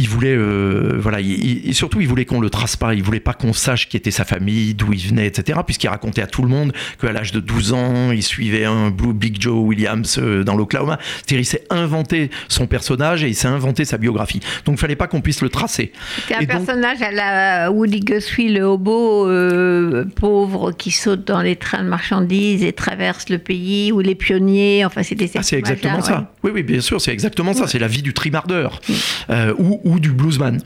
[0.00, 3.34] il voulait, euh, voilà, et surtout il voulait qu'on le trace pas, il voulait pas
[3.34, 5.60] qu'on sache qui était sa famille, d'où il venait, etc.
[5.64, 9.12] Puisqu'il racontait à tout le monde qu'à l'âge de 12 ans, il suivait un Blue
[9.12, 10.98] Big Joe Williams euh, dans l'Oklahoma.
[11.16, 14.40] C'est-à-dire, il s'est inventé son personnage et il s'est inventé sa biographie.
[14.64, 15.92] Donc, il fallait pas qu'on puisse le tracer.
[16.28, 21.56] C'est un personnage à la Woody Guthrie, le hobo euh, pauvre qui saute dans les
[21.56, 26.00] trains de marchandises et traverse le pays, ou les pionniers, enfin, c'était ah, C'est exactement
[26.00, 26.32] ça.
[26.42, 27.66] Oui, oui, bien sûr, c'est exactement ça.
[27.66, 28.80] C'est la vie du trimardeur.
[29.58, 30.60] ou du bluesman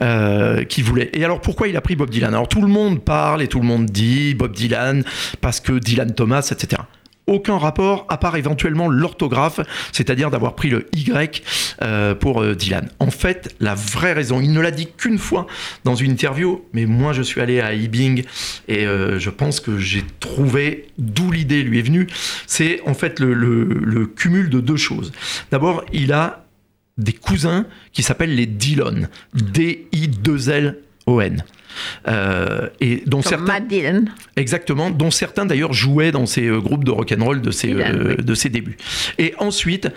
[0.00, 1.10] euh, qui voulait.
[1.12, 2.34] Et alors pourquoi il a pris Bob Dylan?
[2.34, 5.04] Alors tout le monde parle et tout le monde dit Bob Dylan
[5.40, 6.82] parce que Dylan Thomas, etc
[7.28, 9.60] aucun rapport, à part éventuellement l'orthographe,
[9.92, 11.44] c'est-à-dire d'avoir pris le Y
[11.80, 12.88] euh, pour euh, Dylan.
[12.98, 15.46] En fait, la vraie raison, il ne l'a dit qu'une fois
[15.84, 18.24] dans une interview, mais moi je suis allé à Ibing
[18.66, 22.08] et je pense que j'ai trouvé d'où l'idée lui est venue.
[22.48, 25.12] C'est en fait le cumul de deux choses.
[25.50, 26.41] D'abord, il a
[27.02, 29.08] des cousins qui s'appellent les Dillon.
[29.34, 31.44] D-I-2-L-O-N.
[32.08, 34.10] Euh, et dont certains, Dylan.
[34.36, 38.34] exactement, dont certains d'ailleurs jouaient dans ces euh, groupes de rock'n'roll de ses, euh, de
[38.34, 38.76] ses débuts.
[39.18, 39.88] Et ensuite,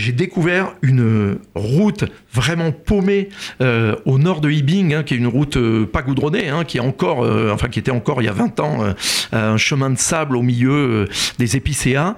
[0.00, 3.28] j'ai découvert une route vraiment paumée
[3.60, 6.78] euh, au nord de Ibing, hein, qui est une route euh, pas goudronnée, hein, qui
[6.78, 8.94] est encore, euh, enfin qui était encore il y a 20 ans
[9.32, 11.06] un chemin de sable au milieu
[11.38, 12.16] des épicéas,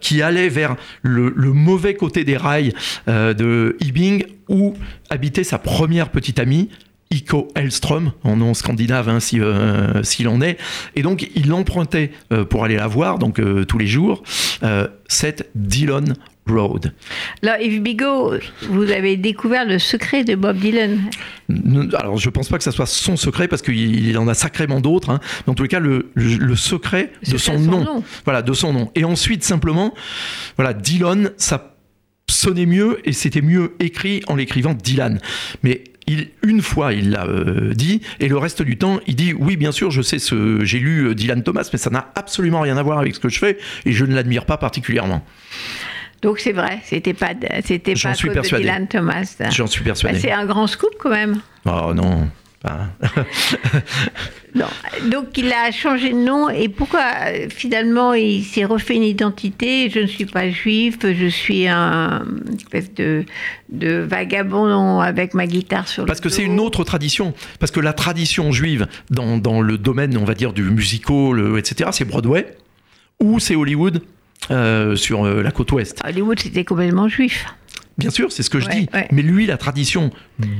[0.00, 2.72] qui allait vers le, mauvais côté des rails
[3.06, 4.74] de Ibing, où
[5.10, 6.70] habitait sa première petite amie,
[7.10, 10.58] Iko Elström, en nom scandinave hein, s'il en est.
[10.96, 12.12] Et donc il empruntait
[12.48, 14.22] pour aller la voir, donc tous les jours,
[15.08, 16.04] cette Dillon
[16.46, 16.92] Road.
[17.42, 18.34] Alors, Yves Bigot,
[18.68, 21.00] vous avez découvert le secret de Bob Dylan.
[21.94, 24.80] Alors, je ne pense pas que ça soit son secret parce qu'il en a sacrément
[24.80, 25.10] d'autres.
[25.10, 25.20] Hein.
[25.46, 26.06] Mais en tous les cas, le,
[26.56, 28.02] secret de son, nom.
[28.24, 28.90] Voilà, de son nom.
[28.94, 29.94] Et ensuite, simplement,
[30.56, 31.74] voilà, Dylan, ça
[32.28, 35.20] sonnait mieux et c'était mieux écrit en l'écrivant Dylan.
[35.62, 39.32] Mais il, une fois, il l'a euh, dit, et le reste du temps, il dit
[39.32, 42.60] oui, bien sûr, je sais ce, j'ai lu euh, Dylan Thomas, mais ça n'a absolument
[42.60, 45.24] rien à voir avec ce que je fais, et je ne l'admire pas particulièrement.
[46.24, 47.34] Donc c'est vrai, c'était pas,
[47.66, 48.40] c'était pas suis de.
[48.40, 49.36] Dylan Thomas.
[49.50, 50.18] J'en suis Bah, persuadé.
[50.18, 51.42] c'est un grand scoop quand même.
[51.66, 52.26] oh non.
[55.10, 59.90] Donc il a changé de nom et pourquoi euh, finalement il s'est refait une identité?
[59.90, 62.24] Je ne suis pas juif, je suis un
[62.56, 63.26] espèce de,
[63.68, 67.34] de vagabond avec ma guitare sur Parce le que c'est une autre tradition.
[67.60, 71.58] Parce que la tradition juive dans, dans le domaine, on va dire, du musical, euh,
[71.58, 72.46] etc., c'est Broadway
[73.20, 74.00] ou c'est Hollywood?
[74.50, 76.00] Euh, sur euh, la côte ouest.
[76.04, 77.46] Hollywood c'était complètement juif.
[77.96, 78.88] Bien sûr, c'est ce que je Ouais, dis.
[78.92, 79.06] ouais.
[79.12, 80.10] Mais lui, la tradition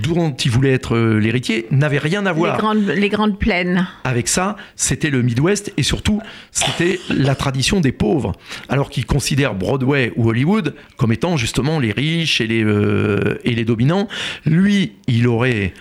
[0.05, 3.89] dont il voulait être euh, l'héritier n'avait rien à Les voir grandes, les grandes plaines.
[4.05, 4.55] avec ça.
[4.76, 6.20] C'était le Midwest et surtout,
[6.53, 8.35] c'était la tradition des pauvres.
[8.68, 13.57] Alors qu'il considère Broadway ou Hollywood comme étant justement les riches et les, euh, et
[13.57, 14.07] les dominants.
[14.47, 15.74] Lui, il aurait.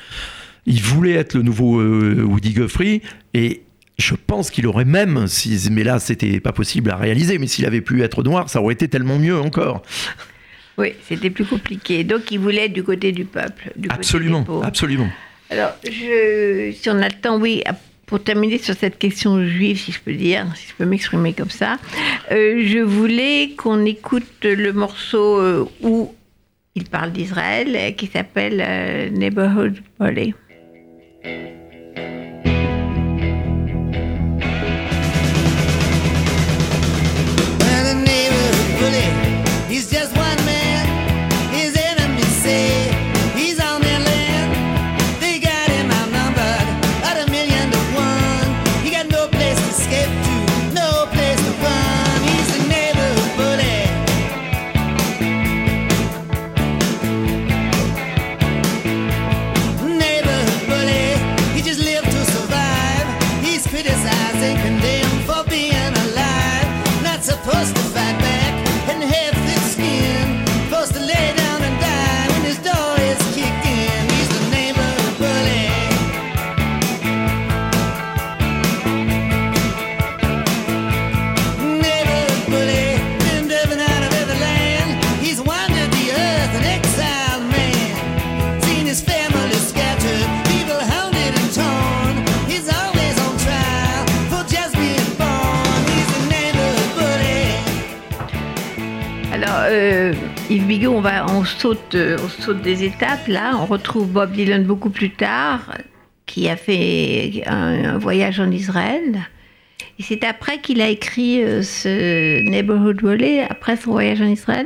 [0.66, 3.04] Il voulait être le nouveau euh, Woody Guthrie
[3.36, 3.62] et.
[3.98, 7.66] Je pense qu'il aurait même, si, mais là c'était pas possible à réaliser, mais s'il
[7.66, 9.84] avait pu être noir, ça aurait été tellement mieux encore.
[10.78, 12.04] Oui, c'était plus compliqué.
[12.04, 13.72] Donc il voulait être du côté du peuple.
[13.76, 15.10] Du côté des Absolument, absolument.
[15.50, 17.62] Alors, je, si on a le temps, oui,
[18.08, 21.52] pour terminer sur cette question juive, si je peux dire, si je peux m'exprimer comme
[21.52, 21.78] ça,
[22.32, 26.14] euh, je voulais qu'on écoute le morceau euh, où
[26.76, 30.34] il parle d'Israël, euh, qui s'appelle euh, Neighborhood Bully.
[100.94, 103.54] On, va, on, saute, euh, on saute des étapes là.
[103.56, 105.78] On retrouve Bob Dylan beaucoup plus tard,
[106.26, 109.28] qui a fait un, un voyage en Israël.
[110.00, 114.66] Et c'est après qu'il a écrit euh, ce Neighborhood Bully, après son voyage en Israël?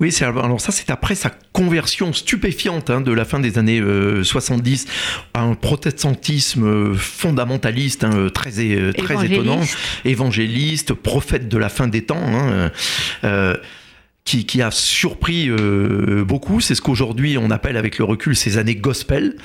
[0.00, 4.24] Oui, alors ça, c'est après sa conversion stupéfiante hein, de la fin des années euh,
[4.24, 4.86] 70
[5.32, 9.32] à un protestantisme euh, fondamentaliste hein, euh, très euh, très Évangéliste.
[9.42, 9.60] étonnant,
[10.04, 12.16] évangéliste, prophète de la fin des temps.
[12.20, 12.70] hein,
[13.22, 13.56] euh,
[14.24, 18.76] qui, a surpris euh, beaucoup, c'est ce qu'aujourd'hui on appelle avec le recul ces années
[18.76, 19.36] gospel.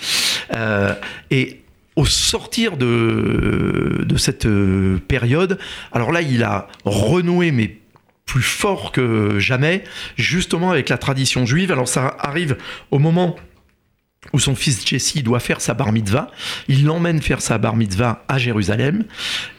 [0.56, 0.94] Euh,
[1.32, 1.62] et
[1.96, 5.58] au sortir de, de cette euh, période,
[5.92, 7.78] alors là il a renoué mais
[8.26, 9.84] plus fort que jamais,
[10.16, 11.72] justement avec la tradition juive.
[11.72, 12.58] Alors ça arrive
[12.92, 13.36] au moment
[14.34, 16.32] où son fils Jesse doit faire sa bar mitzvah.
[16.68, 19.06] Il l'emmène faire sa bar mitzvah à Jérusalem.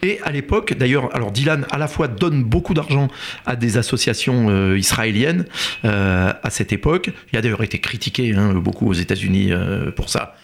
[0.01, 3.07] Et à l'époque, d'ailleurs, alors Dylan à la fois donne beaucoup d'argent
[3.45, 5.45] à des associations euh, israéliennes
[5.85, 7.11] euh, à cette époque.
[7.31, 10.35] Il a d'ailleurs été critiqué hein, beaucoup aux États-Unis euh, pour ça,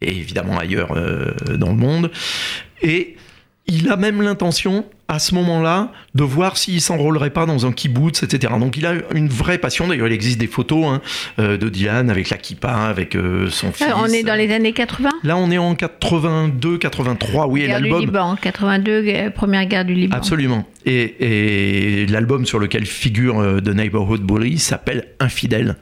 [0.00, 0.94] et évidemment ailleurs
[1.56, 2.10] dans le monde.
[2.82, 3.16] Et
[3.66, 8.22] il a même l'intention, à ce moment-là, de voir s'il s'enrôlerait pas dans un kibbutz,
[8.22, 8.54] etc.
[8.58, 9.86] Donc il a une vraie passion.
[9.86, 11.00] D'ailleurs, il existe des photos hein,
[11.38, 13.86] euh, de Dylan avec la kippa, avec euh, son fils.
[13.88, 17.46] Ah, On est dans les années 80 Là, on est en 82, 83.
[17.46, 18.00] Oui, et Guerre du l'album.
[18.00, 20.16] Liban, 82, euh, première guerre du Liban.
[20.16, 20.66] Absolument.
[20.84, 25.76] Et, et l'album sur lequel figure euh, The Neighborhood Bully s'appelle Infidèle.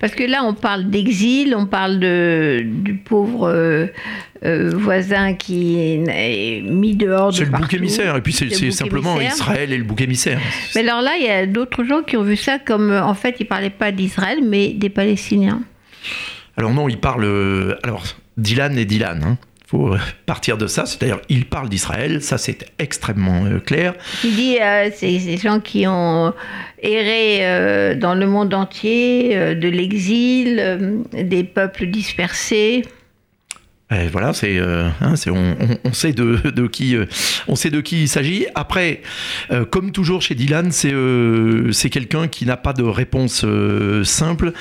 [0.00, 3.86] Parce que là, on parle d'exil, on parle de, du pauvre euh,
[4.44, 8.16] euh, voisin qui est, est mis dehors de C'est le bouc émissaire.
[8.16, 9.34] Et puis c'est simplement émissaire.
[9.36, 10.40] Israël et le bouc émissaire.
[10.74, 13.14] Mais alors là, il y a d'autres gens qui ont vu ça comme, euh, en
[13.14, 15.62] fait, ils parlaient pas d'Israël, mais des Palestiniens.
[16.56, 17.24] Alors non, il parle.
[17.24, 18.02] euh, Alors
[18.36, 19.22] Dylan et Dylan.
[19.24, 19.38] Hein.
[19.72, 20.84] Faut euh, partir de ça.
[20.84, 22.20] C'est-à-dire, il parle d'Israël.
[22.22, 23.94] Ça, c'est extrêmement euh, clair.
[24.22, 26.34] Il dit, euh, c'est ces gens qui ont
[26.82, 32.82] erré euh, dans le monde entier, euh, de l'exil, euh, des peuples dispersés.
[33.90, 37.04] Et voilà, c'est, euh, hein, on, on- on sait de, de qui, euh,
[37.46, 38.46] on sait de qui il s'agit.
[38.54, 39.02] Après,
[39.50, 44.02] euh, comme toujours chez Dylan, c'est, euh, c'est quelqu'un qui n'a pas de réponse euh,
[44.04, 44.52] simple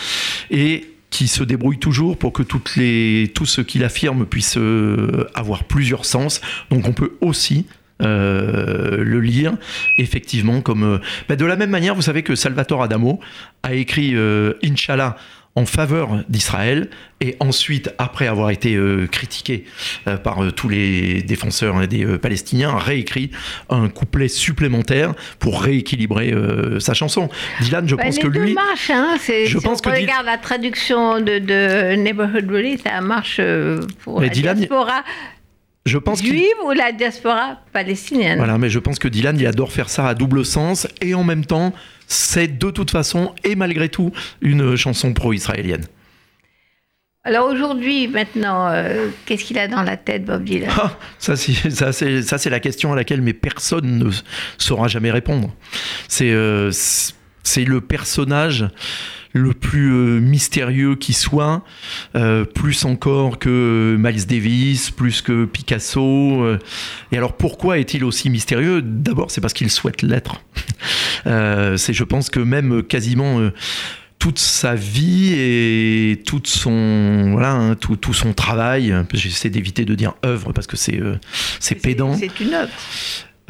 [0.52, 5.28] et qui se débrouille toujours pour que toutes les, tout ce qu'il affirme puisse euh,
[5.36, 6.42] avoir plusieurs sens.
[6.72, 7.68] Donc on peut aussi
[8.02, 9.54] euh, le lire,
[10.00, 10.98] effectivement, comme euh,
[11.30, 13.20] bah, de la même manière, vous savez que Salvatore Adamo
[13.62, 15.18] a écrit euh, Inch'Allah
[15.56, 16.90] en faveur d'Israël
[17.20, 19.66] et ensuite, après avoir été euh, critiqué
[20.08, 23.32] euh, par euh, tous les défenseurs hein, des Palestiniens, a réécrit
[23.70, 26.34] un couplet supplémentaire pour rééquilibrer
[26.80, 27.30] sa chanson.
[27.60, 29.18] Dylan, je Bah, pense les que deux lui, marchent, hein.
[29.28, 33.42] Je si pense on que Dylan- regarde la traduction de, de Neighborhood Bully, ça marche
[34.04, 35.04] pour Mais la Dylan, diaspora
[35.84, 38.38] je pense juive ou la diaspora palestinienne.
[38.38, 41.24] Voilà, mais je pense que Dylan, il adore faire ça à double sens et en
[41.24, 41.74] même temps,
[42.12, 45.86] c'est de toute façon et malgré tout une chanson pro-israélienne.
[47.24, 50.72] Alors aujourd'hui, maintenant, euh, qu'est-ce qu'il a dans la tête, Bob Dylan?
[50.76, 54.10] Ah, ça, c'est, la question à laquelle mais personne ne
[54.58, 55.54] saura jamais répondre.
[56.08, 56.72] C'est, euh,
[57.58, 58.66] le personnage
[59.34, 61.64] le plus euh, mystérieux qui soit,
[62.16, 66.44] euh, plus encore que Miles Davis, plus que Picasso.
[66.44, 66.60] euh.
[67.12, 68.82] Et alors pourquoi est-il aussi mystérieux?
[68.82, 70.42] D'abord, c'est parce qu'il souhaite l'être.
[71.28, 73.52] Euh, c'est, je pense que même quasiment euh,
[74.18, 78.94] toute sa vie et toute son voilà hein, tout, tout son travail.
[79.14, 81.20] J'essaie d'éviter de dire œuvre parce que c'est euh,
[81.60, 82.16] c'est pédant.
[82.16, 82.72] C'est une œuvre.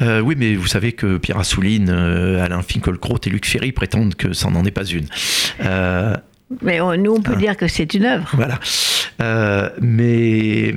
[0.00, 4.14] Euh, oui, mais vous savez que Pierre Assouline, euh, Alain Finkielkraut et Luc Ferry prétendent
[4.14, 5.06] que ça n'en est pas une.
[5.64, 6.16] Euh,
[6.62, 7.38] Mais on- nous, on peut Ah.
[7.38, 8.30] dire que c'est une œuvre.
[8.34, 8.58] voilà.
[9.80, 10.74] Mais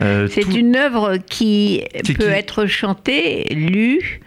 [0.00, 4.20] C'est tout- une œuvre qui peut qui- être chantée, lue,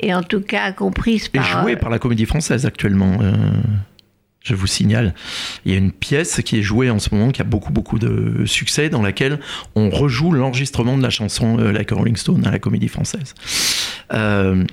[0.00, 1.62] et en tout cas comprise par.
[1.62, 3.18] joué par la Comédie Française actuellement.
[4.42, 5.14] Je vous signale,
[5.64, 7.98] il y a une pièce qui est jouée en ce moment, qui a beaucoup beaucoup
[7.98, 9.40] de succès, dans laquelle
[9.74, 13.34] on rejoue l'enregistrement de la chanson euh, Like a Rolling Stone à la Comédie Française.
[14.14, 14.64] Euh,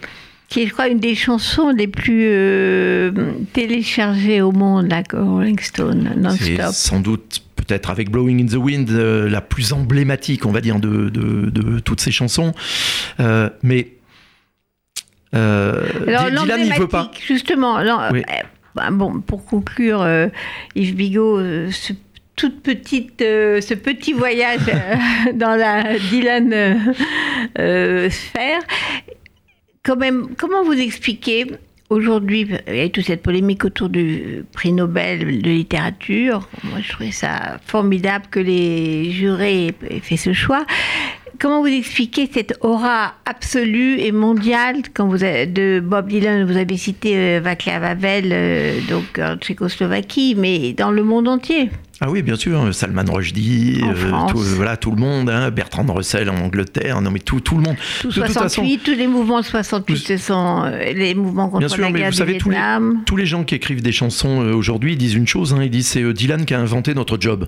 [0.48, 3.12] qui est, je crois, une des chansons les plus euh,
[3.54, 6.74] téléchargées au monde, la Rolling Stone, C'est non-stop.
[6.74, 10.80] sans doute peut-être avec Blowing in the Wind euh, la plus emblématique, on va dire,
[10.80, 12.54] de, de- de toutes ces chansons.
[13.64, 13.94] Mais
[15.34, 17.12] euh, Alors, Dylan, il veut pas.
[17.28, 18.22] Justement, non, Oui.
[18.76, 20.28] Bah, bon, pour conclure, euh,
[20.76, 21.94] Yves Bigot, euh, ce,
[22.36, 24.60] toute petite, euh, ce petit voyage
[25.34, 26.94] dans la Dylan
[28.10, 28.62] sphère,
[29.84, 31.48] comment vous expliquez
[31.90, 36.50] aujourd'hui, il y a toute cette polémique autour du prix Nobel de littérature.
[36.64, 40.66] Moi, je trouvais ça formidable que les jurés aient fait ce choix.
[41.40, 46.58] Comment vous expliquez cette aura absolue et mondiale quand vous avez- de Bob Dylan Vous
[46.58, 51.70] avez cité euh, Václav Havel, euh, donc en Tchécoslovaquie, mais dans le monde entier.
[52.02, 56.30] Ah oui, bien sûr, Salman Rushdie, euh, tout, voilà, tout le monde, hein, Bertrand Russell
[56.30, 57.76] en Angleterre, non mais tout, tout le monde.
[58.02, 61.60] Tout De toute 68, tous les mouvements de 68, ce sont euh, les mouvements contre
[61.60, 62.58] Bien sûr, la mais guerre vous savez, tous les,
[63.06, 65.88] tous les gens qui écrivent des chansons aujourd'hui ils disent une chose, hein, ils disent
[65.88, 67.48] c'est Dylan qui a inventé notre job.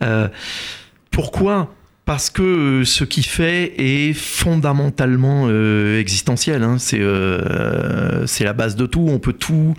[1.10, 1.70] Pourquoi
[2.04, 6.62] parce que euh, ce qu'il fait est fondamentalement euh, existentiel.
[6.62, 6.76] hein.
[6.78, 9.06] C'est euh, c'est la base de tout.
[9.08, 9.74] On peut tout,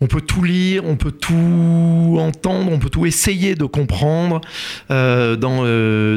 [0.00, 4.42] on peut tout lire, on peut tout entendre, on peut tout essayer de comprendre
[4.90, 5.36] dans,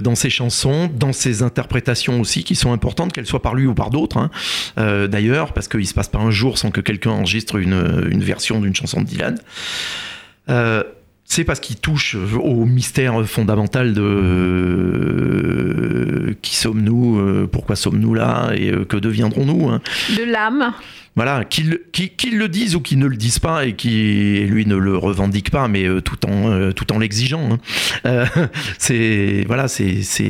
[0.01, 3.73] dans ses chansons, dans ses interprétations aussi, qui sont importantes, qu'elles soient par lui ou
[3.73, 4.17] par d'autres.
[4.17, 5.07] hein.
[5.07, 8.59] D'ailleurs, parce qu'il se passe pas un jour sans que quelqu'un enregistre une, une version
[8.59, 9.39] d'une chanson de Dylan.
[11.31, 14.01] C'est parce qu'il touche au mystère fondamental de
[15.19, 19.69] euh, qui sommes-nous, euh, pourquoi sommes-nous là et euh, que deviendrons-nous.
[19.69, 19.79] hein.
[20.17, 20.73] De l'âme.
[21.15, 21.69] Voilà, qu'ils
[22.31, 25.67] le disent ou qu'ils ne le disent pas et qui lui ne le revendique pas,
[25.67, 27.57] mais tout en tout en l'exigeant.
[28.05, 28.23] hein.
[28.77, 30.27] C'est voilà, c'est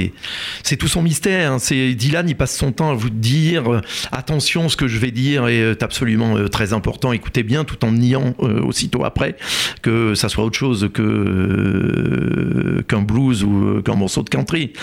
[0.79, 1.51] tout son mystère.
[1.51, 1.59] hein.
[1.59, 3.81] C'est Dylan, il passe son temps à vous dire
[4.11, 7.11] attention, ce que je vais dire est absolument très important.
[7.11, 9.35] Écoutez bien, tout en niant aussitôt après
[9.83, 14.73] que ça soit autre chose euh, qu'un blues ou euh, qu'un morceau de country.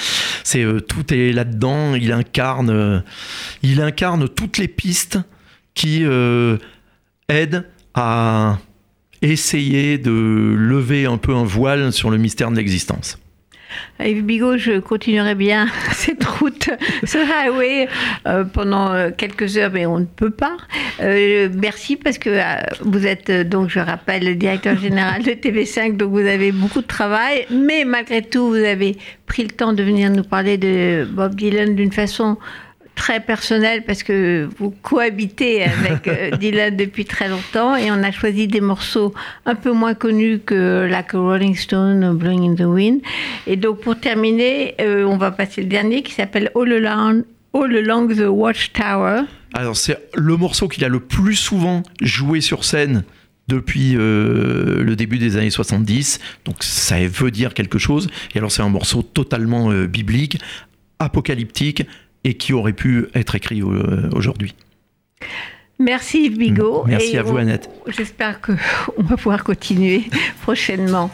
[0.44, 1.94] C'est euh, tout est là-dedans.
[1.94, 3.02] Il incarne
[4.28, 5.18] toutes les pistes
[5.74, 6.04] qui
[7.28, 8.58] aident à
[9.22, 13.18] essayer de lever un peu un voile sur le mystère de l'existence.
[14.00, 16.70] Yves Bigot, je continuerai bien cette route,
[17.04, 17.88] ce highway,
[18.26, 20.56] euh, pendant euh, quelques heures, mais on ne peut pas.
[21.00, 22.30] Euh, merci parce que
[22.82, 26.86] vous êtes, donc, je rappelle, le directeur général de TV5, donc vous avez beaucoup de
[26.86, 28.96] travail, mais malgré tout, vous avez
[29.26, 32.36] pris le temps de venir nous parler de Bob Dylan d'une façon
[32.96, 38.10] très personnelle parce que vous cohabitez avec euh, Dylan depuis très longtemps et on a
[38.10, 42.54] choisi des morceaux un peu moins connus que Like a Rolling Stone ou Blowing in
[42.56, 43.00] the Wind.
[43.46, 47.22] Et donc pour terminer, euh, on va passer le dernier qui s'appelle All Along,
[47.54, 49.22] All Along the Watchtower.
[49.54, 53.04] Alors c'est le morceau qu'il a le plus souvent joué sur scène
[53.48, 58.08] depuis euh, le début des années 70, donc ça veut dire quelque chose.
[58.34, 60.38] Et alors c'est un morceau totalement euh, biblique,
[60.98, 61.84] apocalyptique
[62.26, 64.52] et qui aurait pu être écrit euh, aujourd'hui.
[65.78, 66.84] Merci Yves Bigot.
[66.84, 67.70] Merci Et à vous, Annette.
[67.86, 68.56] J'espère qu'on
[68.98, 70.02] va pouvoir continuer
[70.42, 71.10] prochainement.